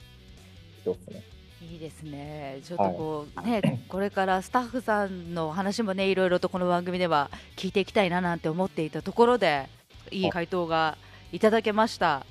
[0.82, 1.22] 人ですね。
[1.62, 9.66] ーいいですねちょっとこう、ね これからスタッフさんの話もねいろいろとこの番組では聞いていきたいななんて思っていたところで
[10.10, 10.96] いい回答が
[11.32, 12.24] いただけました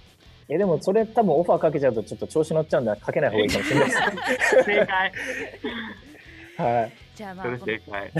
[0.47, 3.99] いやでもそれ多分オファーかけちゃうとちょっと調子乗っちゃうんでかけない方がいいかもしれないです。
[4.63, 5.11] 正解。
[6.57, 6.93] はい。
[7.15, 8.11] じゃあまあ正解。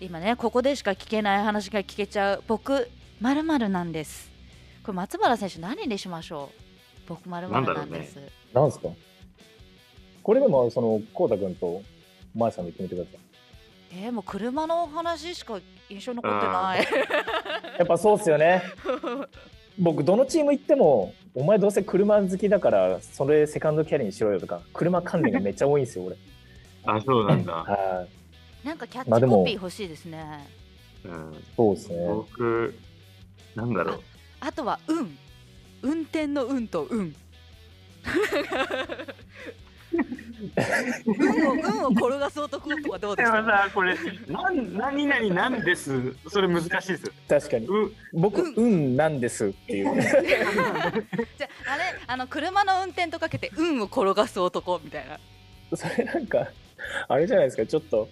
[0.00, 2.88] 今ねここでしか聞けない話が聞けちゃう僕
[3.20, 4.33] まるまるなんです
[4.84, 7.08] これ松原選手何にしましょう？
[7.08, 8.18] 僕まるまるなんです
[8.52, 8.88] なんですか？
[10.22, 11.82] これでもそのこうたくんと
[12.34, 13.18] まさんで決めてください。
[13.96, 16.78] えー、もう車の話しか印象に残ってない
[17.78, 18.62] やっぱそうっすよね。
[19.78, 26.16] 僕どのチーム行ってもお前どうせ車好きだからそれセカンドキャリーにしろよとか車関連がめっちゃ多いんですよ俺。
[26.86, 27.52] あ、そうなんだ。
[27.64, 28.06] は
[28.64, 28.66] い。
[28.66, 30.46] なんかキャッチコピー欲しいですね。
[31.04, 32.06] うん、そうですね。
[32.08, 32.74] 僕、
[33.54, 34.00] なんだろう。
[34.46, 35.16] あとは運。
[35.82, 37.14] 運転の運と運。
[41.06, 43.32] 運を運を転がす男とはどうでか？
[43.32, 43.96] ですもさ、これ、
[44.28, 46.14] なん、何々なんです。
[46.28, 47.10] それ難しいです。
[47.28, 47.66] 確かに。
[47.66, 50.00] う、僕、うん運なんですっていう。
[50.02, 50.12] じゃ
[51.66, 51.84] ああれ？
[52.06, 55.18] あの車の運転とかけて運を転がす男みたいな。
[55.76, 56.48] それなんか、
[57.08, 58.08] あれじゃないですか、ちょっと、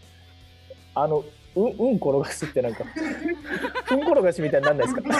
[0.94, 1.24] あの、
[1.54, 2.84] うん、うん転がすってなんか、
[3.90, 5.02] うん転がしみたいになんないですか？
[5.02, 5.14] これ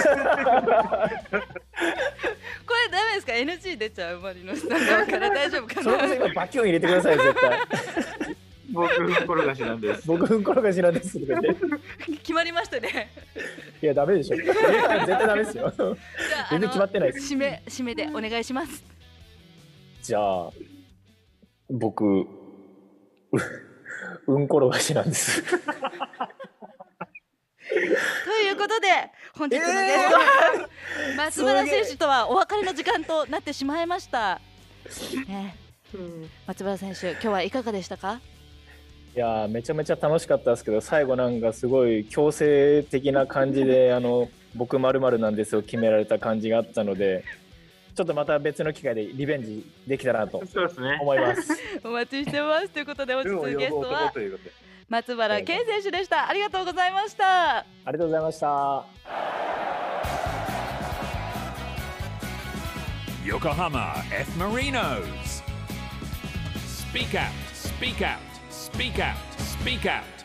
[2.91, 6.15] ダメですか？NG 出ちゃうマリノスさん側から大丈夫かそれこそな。
[6.15, 7.59] 今バキュン入れてください、絶対。
[8.71, 10.07] 僕、転がしなんです。
[10.07, 11.61] 僕、うん転がしなんですとか言って。
[12.19, 13.11] 決まりましたね。
[13.83, 14.37] いや、ダメでしょ。
[14.37, 15.71] 絶対ダメですよ。
[16.51, 18.83] 全然決まってないです締め締めでお願いします。
[20.03, 20.51] じゃあ、
[21.69, 22.27] 僕、
[24.27, 25.43] ううん転がしなんです。
[27.73, 28.87] ということで
[29.35, 30.69] 本日のゲストは、
[31.17, 34.41] 松原選手とはお別れの時間となってしまいました。
[35.27, 35.57] ね、
[36.47, 38.21] 松原選手今日はいかがでしたか？
[39.15, 47.23] いやーめちゃめちゃ楽しかったですけど最後なんかすごい強制的な感じであの僕まるなんですを決められた感じがあったので
[47.95, 50.99] ちょっとまた別の機会でリベンジできたらなとそうですね。
[51.01, 51.53] 思います。
[51.85, 54.53] お待ちしてますということで本日のゲストはということで。
[54.89, 56.29] 松原健選手でした。
[56.29, 57.59] ありがとうございました。
[57.59, 58.85] ありがとうございました。
[63.25, 64.31] Yokohama F.
[64.37, 65.43] Marinos.
[66.67, 67.31] Speak out.
[67.53, 68.19] Speak out.
[68.51, 69.17] Speak out.
[69.39, 70.22] Speak out.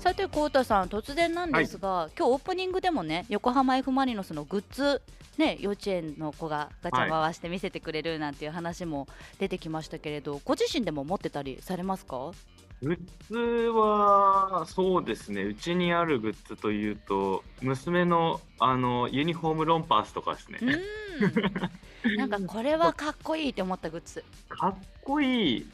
[0.00, 5.02] さて浩太さん突然なんですが、今日オープニングでもね横浜 F・ マリノスのグッズ
[5.36, 9.06] ね幼稚園の子がガチャ回して見せてくれるなんていう話も
[9.38, 12.32] 出てきましたけれど、ご自身でも持ってたりされますか？
[12.82, 12.98] グッ
[13.30, 13.36] ズ
[13.72, 20.60] は、そうですね、うちにあるグッズというと、娘のあのユニフォームロンパースとかですね。
[22.06, 22.16] うん。
[22.16, 24.24] なんかこれはかっこいいって思ったグッズ。
[24.48, 25.66] かっこいい、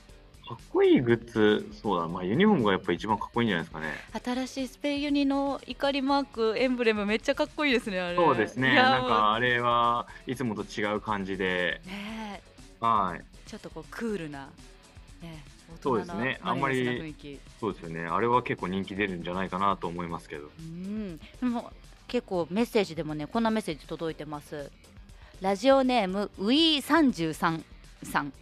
[0.48, 3.88] かっこいいグッズ、そうだ、まあ、ユニフォームがやっぱ一番かっこいいんじゃないですかね。
[4.24, 8.16] 新しいスペイユニの怒りマークエンブレムめっちゃかっこいいですねあれ。
[8.16, 12.40] そうですね、なんかあれはいつもと違う感じで、ね
[12.80, 14.48] はい、えちょっとこうクールな
[15.20, 15.42] ね
[15.82, 16.38] そうですね。
[16.42, 17.14] あんまり
[17.58, 20.48] そうですよね、あれは結構人気出るんじゃないかなと思いますけど。
[20.60, 21.18] うん。
[21.18, 21.72] でも
[22.06, 24.70] 結構メッセージでもねこんなメッセージ届いてます。
[25.40, 27.62] ラジオネームウィー33
[28.04, 28.32] さん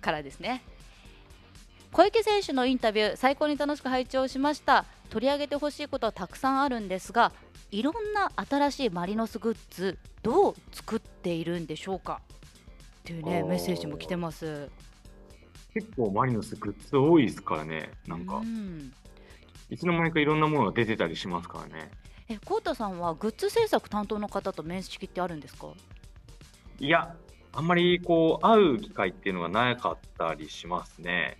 [0.00, 0.62] からですね
[1.92, 4.86] 小池選手のインタビュー最高に楽しく拝聴しました。
[5.10, 7.32] 取り上げてほしいことはたくさんあるんですが
[7.70, 12.22] いろんな新しいマリノスグッズどう作っているんでしょうか？
[12.30, 14.70] っていうねメッセージも来てます。
[15.74, 18.36] 結構マリノスグッズ多いですからね、なんか。
[18.36, 18.90] う、ん。
[19.68, 21.90] いつの間にかいろんなものが出てたりしますからね。
[22.30, 25.68] えコウタさんはグッズ制作担当の方と面識ってあるんですか？
[26.78, 27.14] いや、
[27.52, 31.36] あんまりこう、会う機会っていうのがなかったりしますね。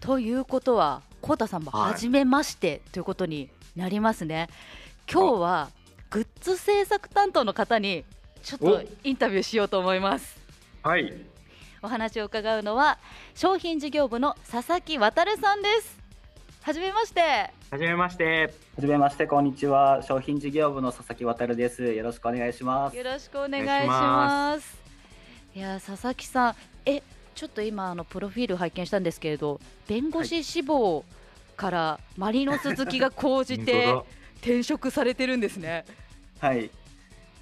[0.00, 4.48] ということは、コウタさんもはい初めましてということになりますね。
[5.12, 5.70] 今日は
[6.08, 8.04] グッズ制作担当の方に
[8.42, 10.40] ちょっとおインタビューしようと思います。
[10.82, 11.12] はい、
[11.82, 12.98] お話を伺うのは
[13.34, 16.00] 商品事業部の佐々木渡さんです。
[16.62, 17.20] はじめまして。
[17.70, 18.54] はじめまして。
[18.76, 20.02] はじめまして、こんにちは。
[20.02, 21.82] 商品事業部の佐々木渡です。
[21.82, 22.96] よろしくお願いします。
[22.96, 23.86] よろしくお願いしお願い。
[23.86, 24.78] ます
[25.54, 27.02] いや佐々木さん、え
[27.40, 31.06] ちょっと今あのプロフィール拝見したんですけれど、弁護士志望
[31.56, 34.04] からマリノス好きが高じて 本
[34.42, 35.86] 転職されてるんですね。
[36.38, 36.70] はい。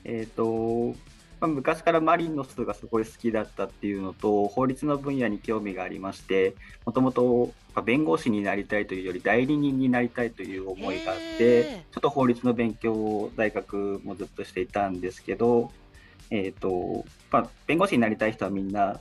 [0.04, 0.94] えっ、と、
[1.40, 6.54] まあ、昔からマリノスがすごい好きだったっていうのと、法律の分野に興味がありまして、
[6.86, 15.72] もともとまあ弁護士になりたいというより代理人になりたいという思いがあっへてー、ちょっと法律の勉強を大学もずっとしていたんですけど、
[16.30, 19.00] えっ、と、まあ、弁護士になりたい人はみんな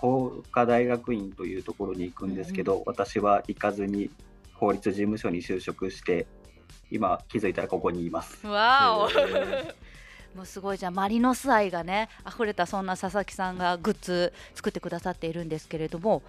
[0.00, 4.10] 法科大学院というところに行くんですけど、私は行かずに
[4.54, 6.26] 法律事務所に就職して、
[6.90, 8.46] 今気づいたらここにいます。
[8.46, 9.10] わお。
[9.10, 9.74] へ。
[10.36, 16.22] もうすごいじゃんマリノス愛がね溢れたそんな佐々木さんがグッズ作ってくださっているんですけれども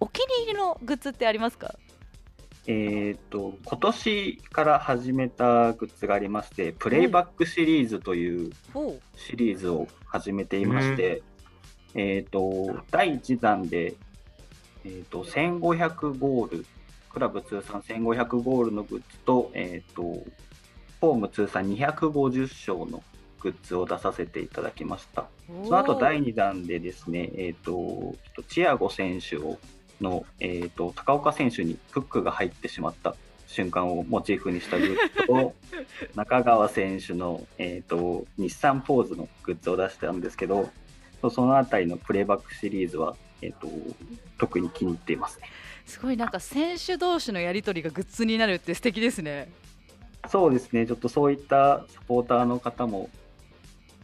[0.00, 1.74] お気に入りのグッズってありますか？
[2.66, 11.22] えっ、と、今年から始めたグッズがありまして、プレイバックシリーズというほシリーズを始めていまして、
[11.98, 13.96] えっ、と、第1弾で、
[14.84, 16.66] えっ、と、1500ゴール、
[17.10, 20.02] クラブ通算1500ゴールのグッズと、えっ、と、
[21.00, 23.02] ホーム通算250勝の
[23.40, 25.22] グッズを出させていただきました。
[25.48, 28.14] うその後第2弾でですね、えっと
[28.48, 29.58] チアゴ選手を
[30.00, 33.16] の、えっ、と、高岡選手にフックが入ってしまった
[33.48, 35.54] 瞬間をモチーフにしたグッズと、
[36.14, 40.70] 中川選手の、えっ、と、日産ポーズのグッズを出したんですけど、
[41.30, 43.68] そのあたりのプレイバックシリーズは、えっ、と、
[44.38, 45.48] 特に気に入っていますね。
[45.86, 49.50] すごいなんか選手同士のやり取りがグッズになるって素敵ですね
[50.28, 53.08] そうですね、ちょっとそういったサポーターの方も、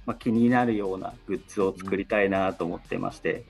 [0.06, 3.44] まあ、気になるようなグッズを作りたいなと思ってまして、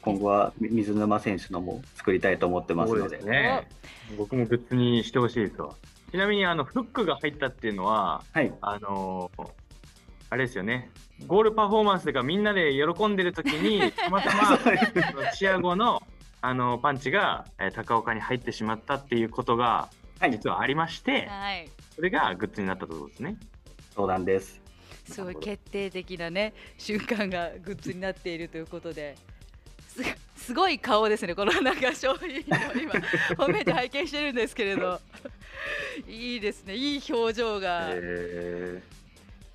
[0.00, 3.68] 今後はみ水沼選手のも作りたいと思ってますので、そうですね。
[4.16, 5.74] 僕もグッズにしてほしいですわ。
[6.10, 9.50] ちなみにあのフックが入ったっていうのは、はい、あのー
[10.30, 10.90] あれですよね。
[11.26, 14.58] ゴールパフォーマンスがみんなで喜んでる時に たまたま
[15.32, 16.02] チアゴの
[16.42, 21.66] あのパンチが、えー高岡に入ってしまったっていうことがはい、実はありまして、はい。
[21.94, 23.36] それがグッズになったところですね。
[23.94, 24.60] そうなんです。
[25.06, 29.16] すごい決定的なね瞬間がグッズになっているということで。
[29.88, 30.04] す
[30.36, 32.92] すごい顔ですねこのなんか商品の今
[33.36, 35.00] ホームページ拝見してるんですけれど。
[36.06, 36.74] いいですね。
[36.76, 37.88] いい表情が。
[37.92, 38.82] え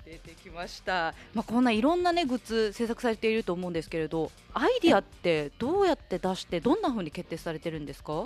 [0.06, 8.24] 出てきました、まあ、こんないろんなねグッズ制作されていると思うんですけれどアイディアってどうやって出してどんなふうに決定されてるんですか？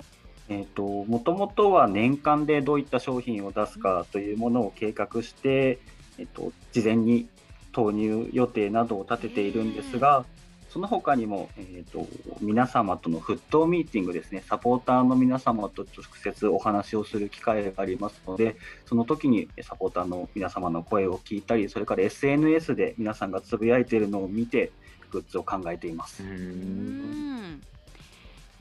[0.49, 5.79] えっ、と、もともとは年間でどういった商品を出すかというものを計画して、
[6.17, 7.29] えっ、と、事前に
[7.71, 10.25] 投入予定などを立てているんですが、
[10.71, 12.07] その他にも、えっ、と、
[12.39, 18.55] 皆様との沸騰ミーティングですね、サポーターの皆様と直接お話をする機会がありますので、
[18.85, 24.71] その時にサポーターの皆様の声を聞いたり、それから SNS で皆さんがつぶやいているのを見て、
[25.11, 26.23] グッズを考えています。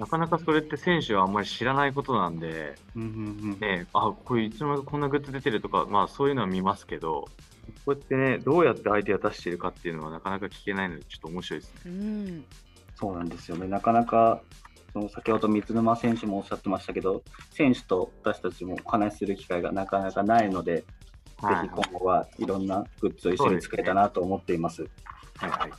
[0.01, 3.09] なかなかそれって選手はあんまり知らないことなんで、うんうん
[3.53, 3.59] うん。
[3.61, 7.29] ね、あこれいつの間にかこんなグッズ出てるとか、まあ、そういうのは見ますけど、
[7.71, 11.81] こうやってね、どうやってアイデア出してるかっていうのはなかなか聞けないので、ちょっと面白いですね。
[11.87, 12.45] うん。
[12.95, 13.67] そうなんですよね。
[13.67, 14.43] なかなか、
[14.93, 20.83] その先ほど水沼選手もおっしゃってましたけど、選手と私たちもお話しする機会がなかなかないので、はい
[21.41, 24.83] ぜひ今後はいろんなグッズを一緒に作れたなと思っています。
[25.37, 25.71] はいはい。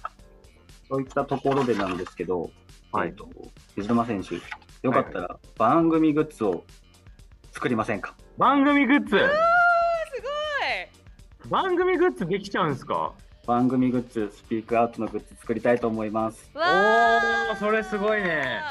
[0.89, 2.49] そういったところでなんですけど、
[2.91, 3.09] はい。
[3.09, 3.29] えっと
[3.75, 4.35] 水沼選手、
[4.81, 6.63] よかったら番組グッズを
[7.51, 9.19] 作りませんか、番組グッズ？
[11.51, 13.13] 番組グッズできちゃうんですか？
[13.45, 16.49] 番組グッズ、スピークアウトのグッズ作りたいと思います。
[16.53, 17.19] わ
[17.51, 18.61] おーそれすごいね。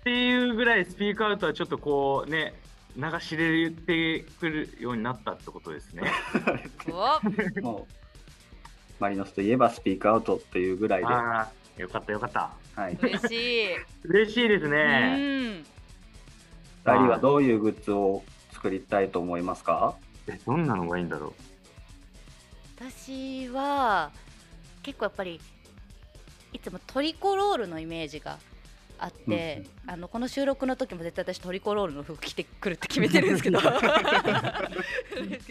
[0.00, 2.54] っていうぐらいスピークアウトはちょっとこうね
[2.96, 6.02] 流し入れてくるようになったってことですね。
[6.90, 7.18] お。
[7.60, 7.92] もう
[9.00, 12.88] マリノスといえばスピークアウトというぐらいで、はああよかったよかった。
[12.90, 13.68] い、嬉しい。
[14.04, 15.16] 嬉しいですうね。
[15.16, 15.18] ん。
[15.18, 15.64] 2
[16.84, 19.96] 人はどういうグッズを作りたいと思いますか？
[20.28, 21.34] えどんなのがいいんだろ
[22.90, 24.10] 私は
[24.82, 25.40] 結構やっぱり
[26.52, 28.38] いつもトリコロールのイメージが
[28.98, 33.60] あって、あのこの収録の時も絶対私トリコロールの服着てくるって決めてるんですけど。
[33.60, 33.70] ちょ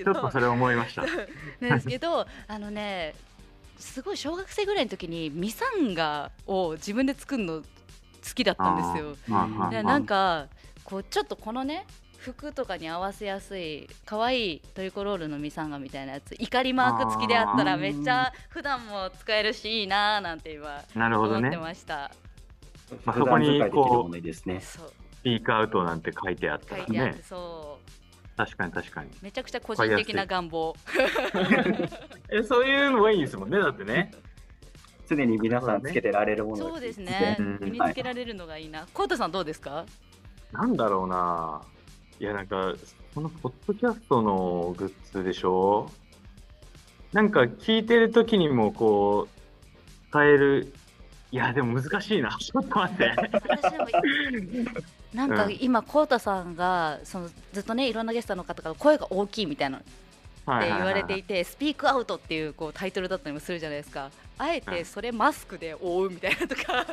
[0.06, 1.04] どっとそれ思いました。
[1.62, 3.16] ですけどあのね
[3.78, 7.66] すごい小学生ぐらいの時にミサンガを自分で作るの好
[8.36, 9.16] きだったんですよ。
[9.84, 10.48] なんか
[10.84, 11.86] こうちょっとこのね
[12.22, 21.58] 服とかに合わせやすい可愛いトリコロールのミサンガみたいなやつ怒りマーク付きであったらめっちゃ普段も使えるしいいなーなんて今なるほどね思って。
[21.58, 22.12] ました。
[23.06, 27.20] まあそこにこうピークアウトなんて書いてあったらね。
[27.24, 27.80] そ
[28.38, 29.10] 確かに確かに。
[29.10, 30.76] うめちゃくちゃ個人的な願望。
[32.32, 34.12] えそういうのがいいですもんねだってね。
[35.10, 37.58] 常に皆さんつけてられるものそうですねうん。
[37.62, 38.88] 身につけられるのがいいな。
[38.94, 39.86] コウタさんどうですか？
[40.52, 41.62] なんだろうな。
[42.22, 42.76] いやなんか
[43.16, 45.90] このポッドキャストのグッズでしょ？
[47.14, 50.72] なんか聞いてる時にもこう使える。
[51.32, 52.38] いやでも難しいな。
[52.40, 53.16] ちょっと待って。
[55.16, 59.82] なんか今こうたさんがそのずっとねいろんなゲストの方から声が大きいみたいな
[60.50, 64.10] って言われていて、スピークアウトっていうこうタイトルだったりもするじゃないですか。
[64.38, 66.84] あえてそれマスクで覆うみたいなとか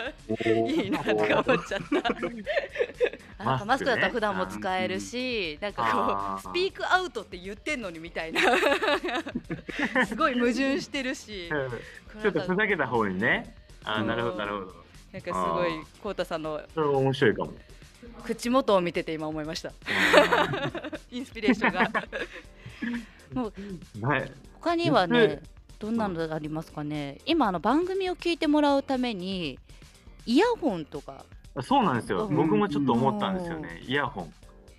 [0.45, 2.13] いいなとか思っちゃった。
[3.41, 8.41] あなんかマスクだったら普段も使えるし、なんかこうスピークアウトって言ってんのにみたいな
[10.07, 11.49] すごい矛盾してるし、
[12.21, 13.55] ちょっとふざけた方にね。
[13.85, 14.85] あなるほどなるほど。
[15.13, 15.71] なんかすごい
[16.03, 17.55] コウタさんのそれ面白いかも。
[18.25, 19.73] 口元を見てて今思いました。
[21.11, 22.05] インスピレーションが。
[23.35, 24.33] もうはい。
[24.61, 25.41] 他にはねうん、
[25.79, 27.19] どんなのがありますかね。
[27.27, 29.59] 今あの番組を聞いてもらうために
[30.27, 31.25] イヤホンとか、
[31.63, 32.27] そうなんですよ。
[32.27, 33.81] うん僕もちょっと思ったんですよね。
[33.87, 34.33] イヤホン。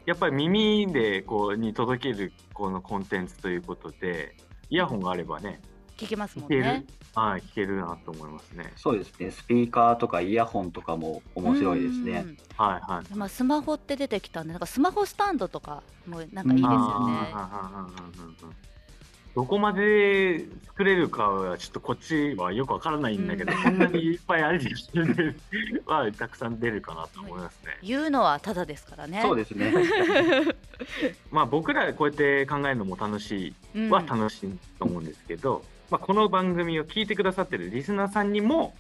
[0.06, 4.36] やっぱり耳でこうに届けるこのコンテンツということで、
[4.70, 5.62] イヤホンがあればね、
[5.98, 6.86] 聞けますもんね。、
[7.20, 8.72] はい、聞けるなと思いますね。
[8.76, 9.32] そうですね。
[9.32, 12.26] スピーカーとかイヤホンとかも面白いですね。
[12.56, 13.12] はいはい。
[13.12, 13.18] うん。
[13.20, 18.60] まあスマホって出てきたんで、なんかスマホスタンドとかもなんかいいですよね。
[19.36, 25.40] どこまで作れるかはちょっとこっちはよくわからないんだけど、うんこんなにいっぱいアイデアしてる
[25.86, 27.78] は たくさん出るかなと思いますね。
[27.84, 29.22] 言うのはただですからね。
[29.22, 29.72] そうですね。
[31.32, 38.76] まあ僕らこうやって考えるのも楽しいうんは楽しいと思うんですけど、まあ、この番組を聞いてくださってるリスナーさんにも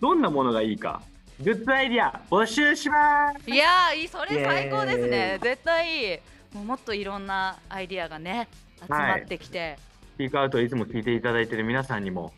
[0.00, 1.00] どんなものがいいか
[1.42, 3.50] グッズアイディア募集します。
[3.50, 5.38] いやーいいそれ最高ですね。
[5.40, 6.18] イ絶対いい
[6.52, 8.48] もうもっといろんなアイディアがね
[8.80, 9.78] 集まってきて、
[10.16, 12.32] スピークアウトをいつも聞いていただいてる皆さんにも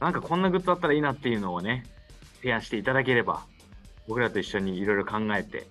[0.00, 1.84] なんかこんなグッズあったらいいなっていうのをね
[2.40, 3.44] 提案していただければ
[4.06, 5.66] 僕らと一緒にいろいろ考えて。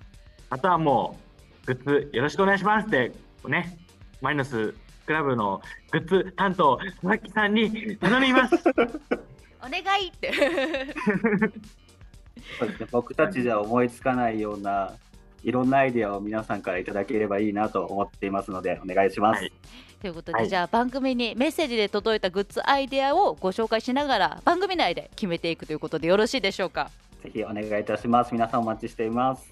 [0.50, 1.20] あとはも
[1.64, 3.12] うグッズよろしくお願いしますって
[3.48, 3.78] ね
[4.22, 4.74] マイナス
[5.10, 5.60] クラブの
[5.92, 8.54] グッズ担当佐々木さんに頼みます
[9.60, 10.32] お願いって
[12.92, 14.94] 僕たちじゃ思いつかないような
[15.44, 19.40] いろんなアイデアを皆さんからいただければいいなと思っていますのでお願いします。
[19.42, 19.52] はい
[20.00, 26.92] ということで、はいじゃあ番組にメッセージで届いたグッズアイデアをご紹介しながら番組内で決めていくということでよろしいでしょうか？
[27.24, 28.32] ぜひお願いいたします。
[28.32, 29.52] 皆さんお待ちしています。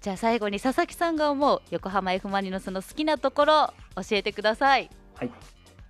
[0.00, 5.30] じゃあ最後に佐々木さんが思う横浜 F・ マリノスの好きなところ教えてくださいはい、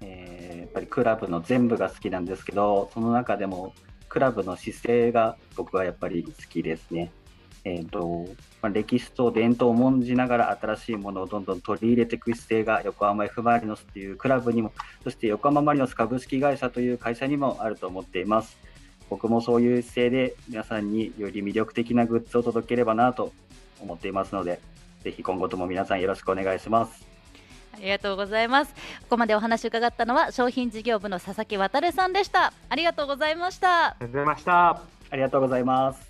[0.01, 0.39] えー
[0.69, 3.73] やっぱりクラブの全部が好きなんですけど、その中でも
[4.11, 7.11] クラブの姿勢が僕はやっぱり好きですね。
[7.65, 8.29] えーと
[8.61, 18.59] まあ、歴史と伝統を重んじながら新しいものをどんどん取り入れていく姿勢が横浜 F・ マリノスというクラブにも、そして横浜マリノス株式会社という会社にもあると思っています。
[19.09, 23.33] 僕もそういう姿勢で皆さんにより魅力的なグッズを届ければなと
[23.81, 24.61] 思っていますので、
[25.03, 27.07] ぜひ今後とも皆さんよろしくお願いします。
[27.75, 28.75] ありがとうございます。
[28.75, 32.53] ここまでお話伺ったのは商品事業部の佐々木渉さんでした。
[32.69, 33.91] ありがとうございました。
[33.91, 34.69] ありがとうございました。
[35.11, 36.09] ありがとうございます。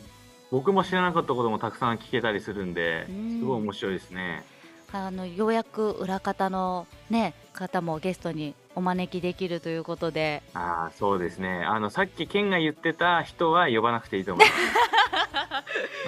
[0.52, 4.46] 僕も知らなかったこともたくさん聞けたりするんですごい面白いですね。
[4.94, 10.42] あのようやく裏方の、ね、方もゲストにお招きできるということで。
[10.54, 11.64] あそうですね。
[11.66, 14.60] あのさっきケンが言ってた人は呼ばなくていいと思います。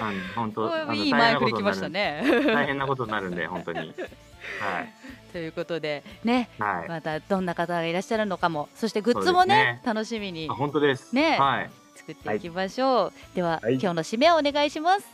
[0.00, 2.22] あの本当いい前振りきましたね。
[2.46, 3.78] 大変なことになるんで本当に。
[4.60, 4.92] はい。
[5.32, 8.68] ということでね、はい、またどんな方がいらっしゃるのかも。
[8.74, 10.48] そしてグッズもね、ね、楽しみに。
[10.48, 11.14] 本当です。
[11.14, 11.70] ね、はい、
[12.00, 15.06] 作っていきましょう、はい、では、はい、今日の締めをお願いします。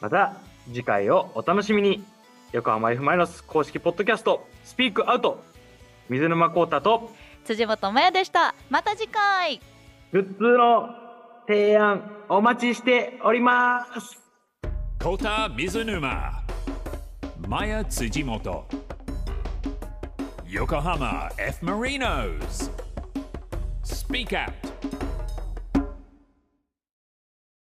[0.00, 0.34] また
[0.66, 2.04] 次回をお楽しみに。
[2.50, 5.42] 横浜 F マイナス公式ポッドキャストスピークアウト。
[6.08, 7.12] 水沼孝太と
[7.44, 8.54] 辻本麻也でした。
[8.70, 9.60] また次回。
[10.12, 10.88] グッズの
[11.46, 14.18] 提案お待ちしております。
[14.98, 16.32] 孝太水沼。
[17.48, 18.66] 麻也辻本
[20.46, 22.06] 横浜 F マリノ
[22.48, 22.70] ス。
[23.84, 24.67] Speak Out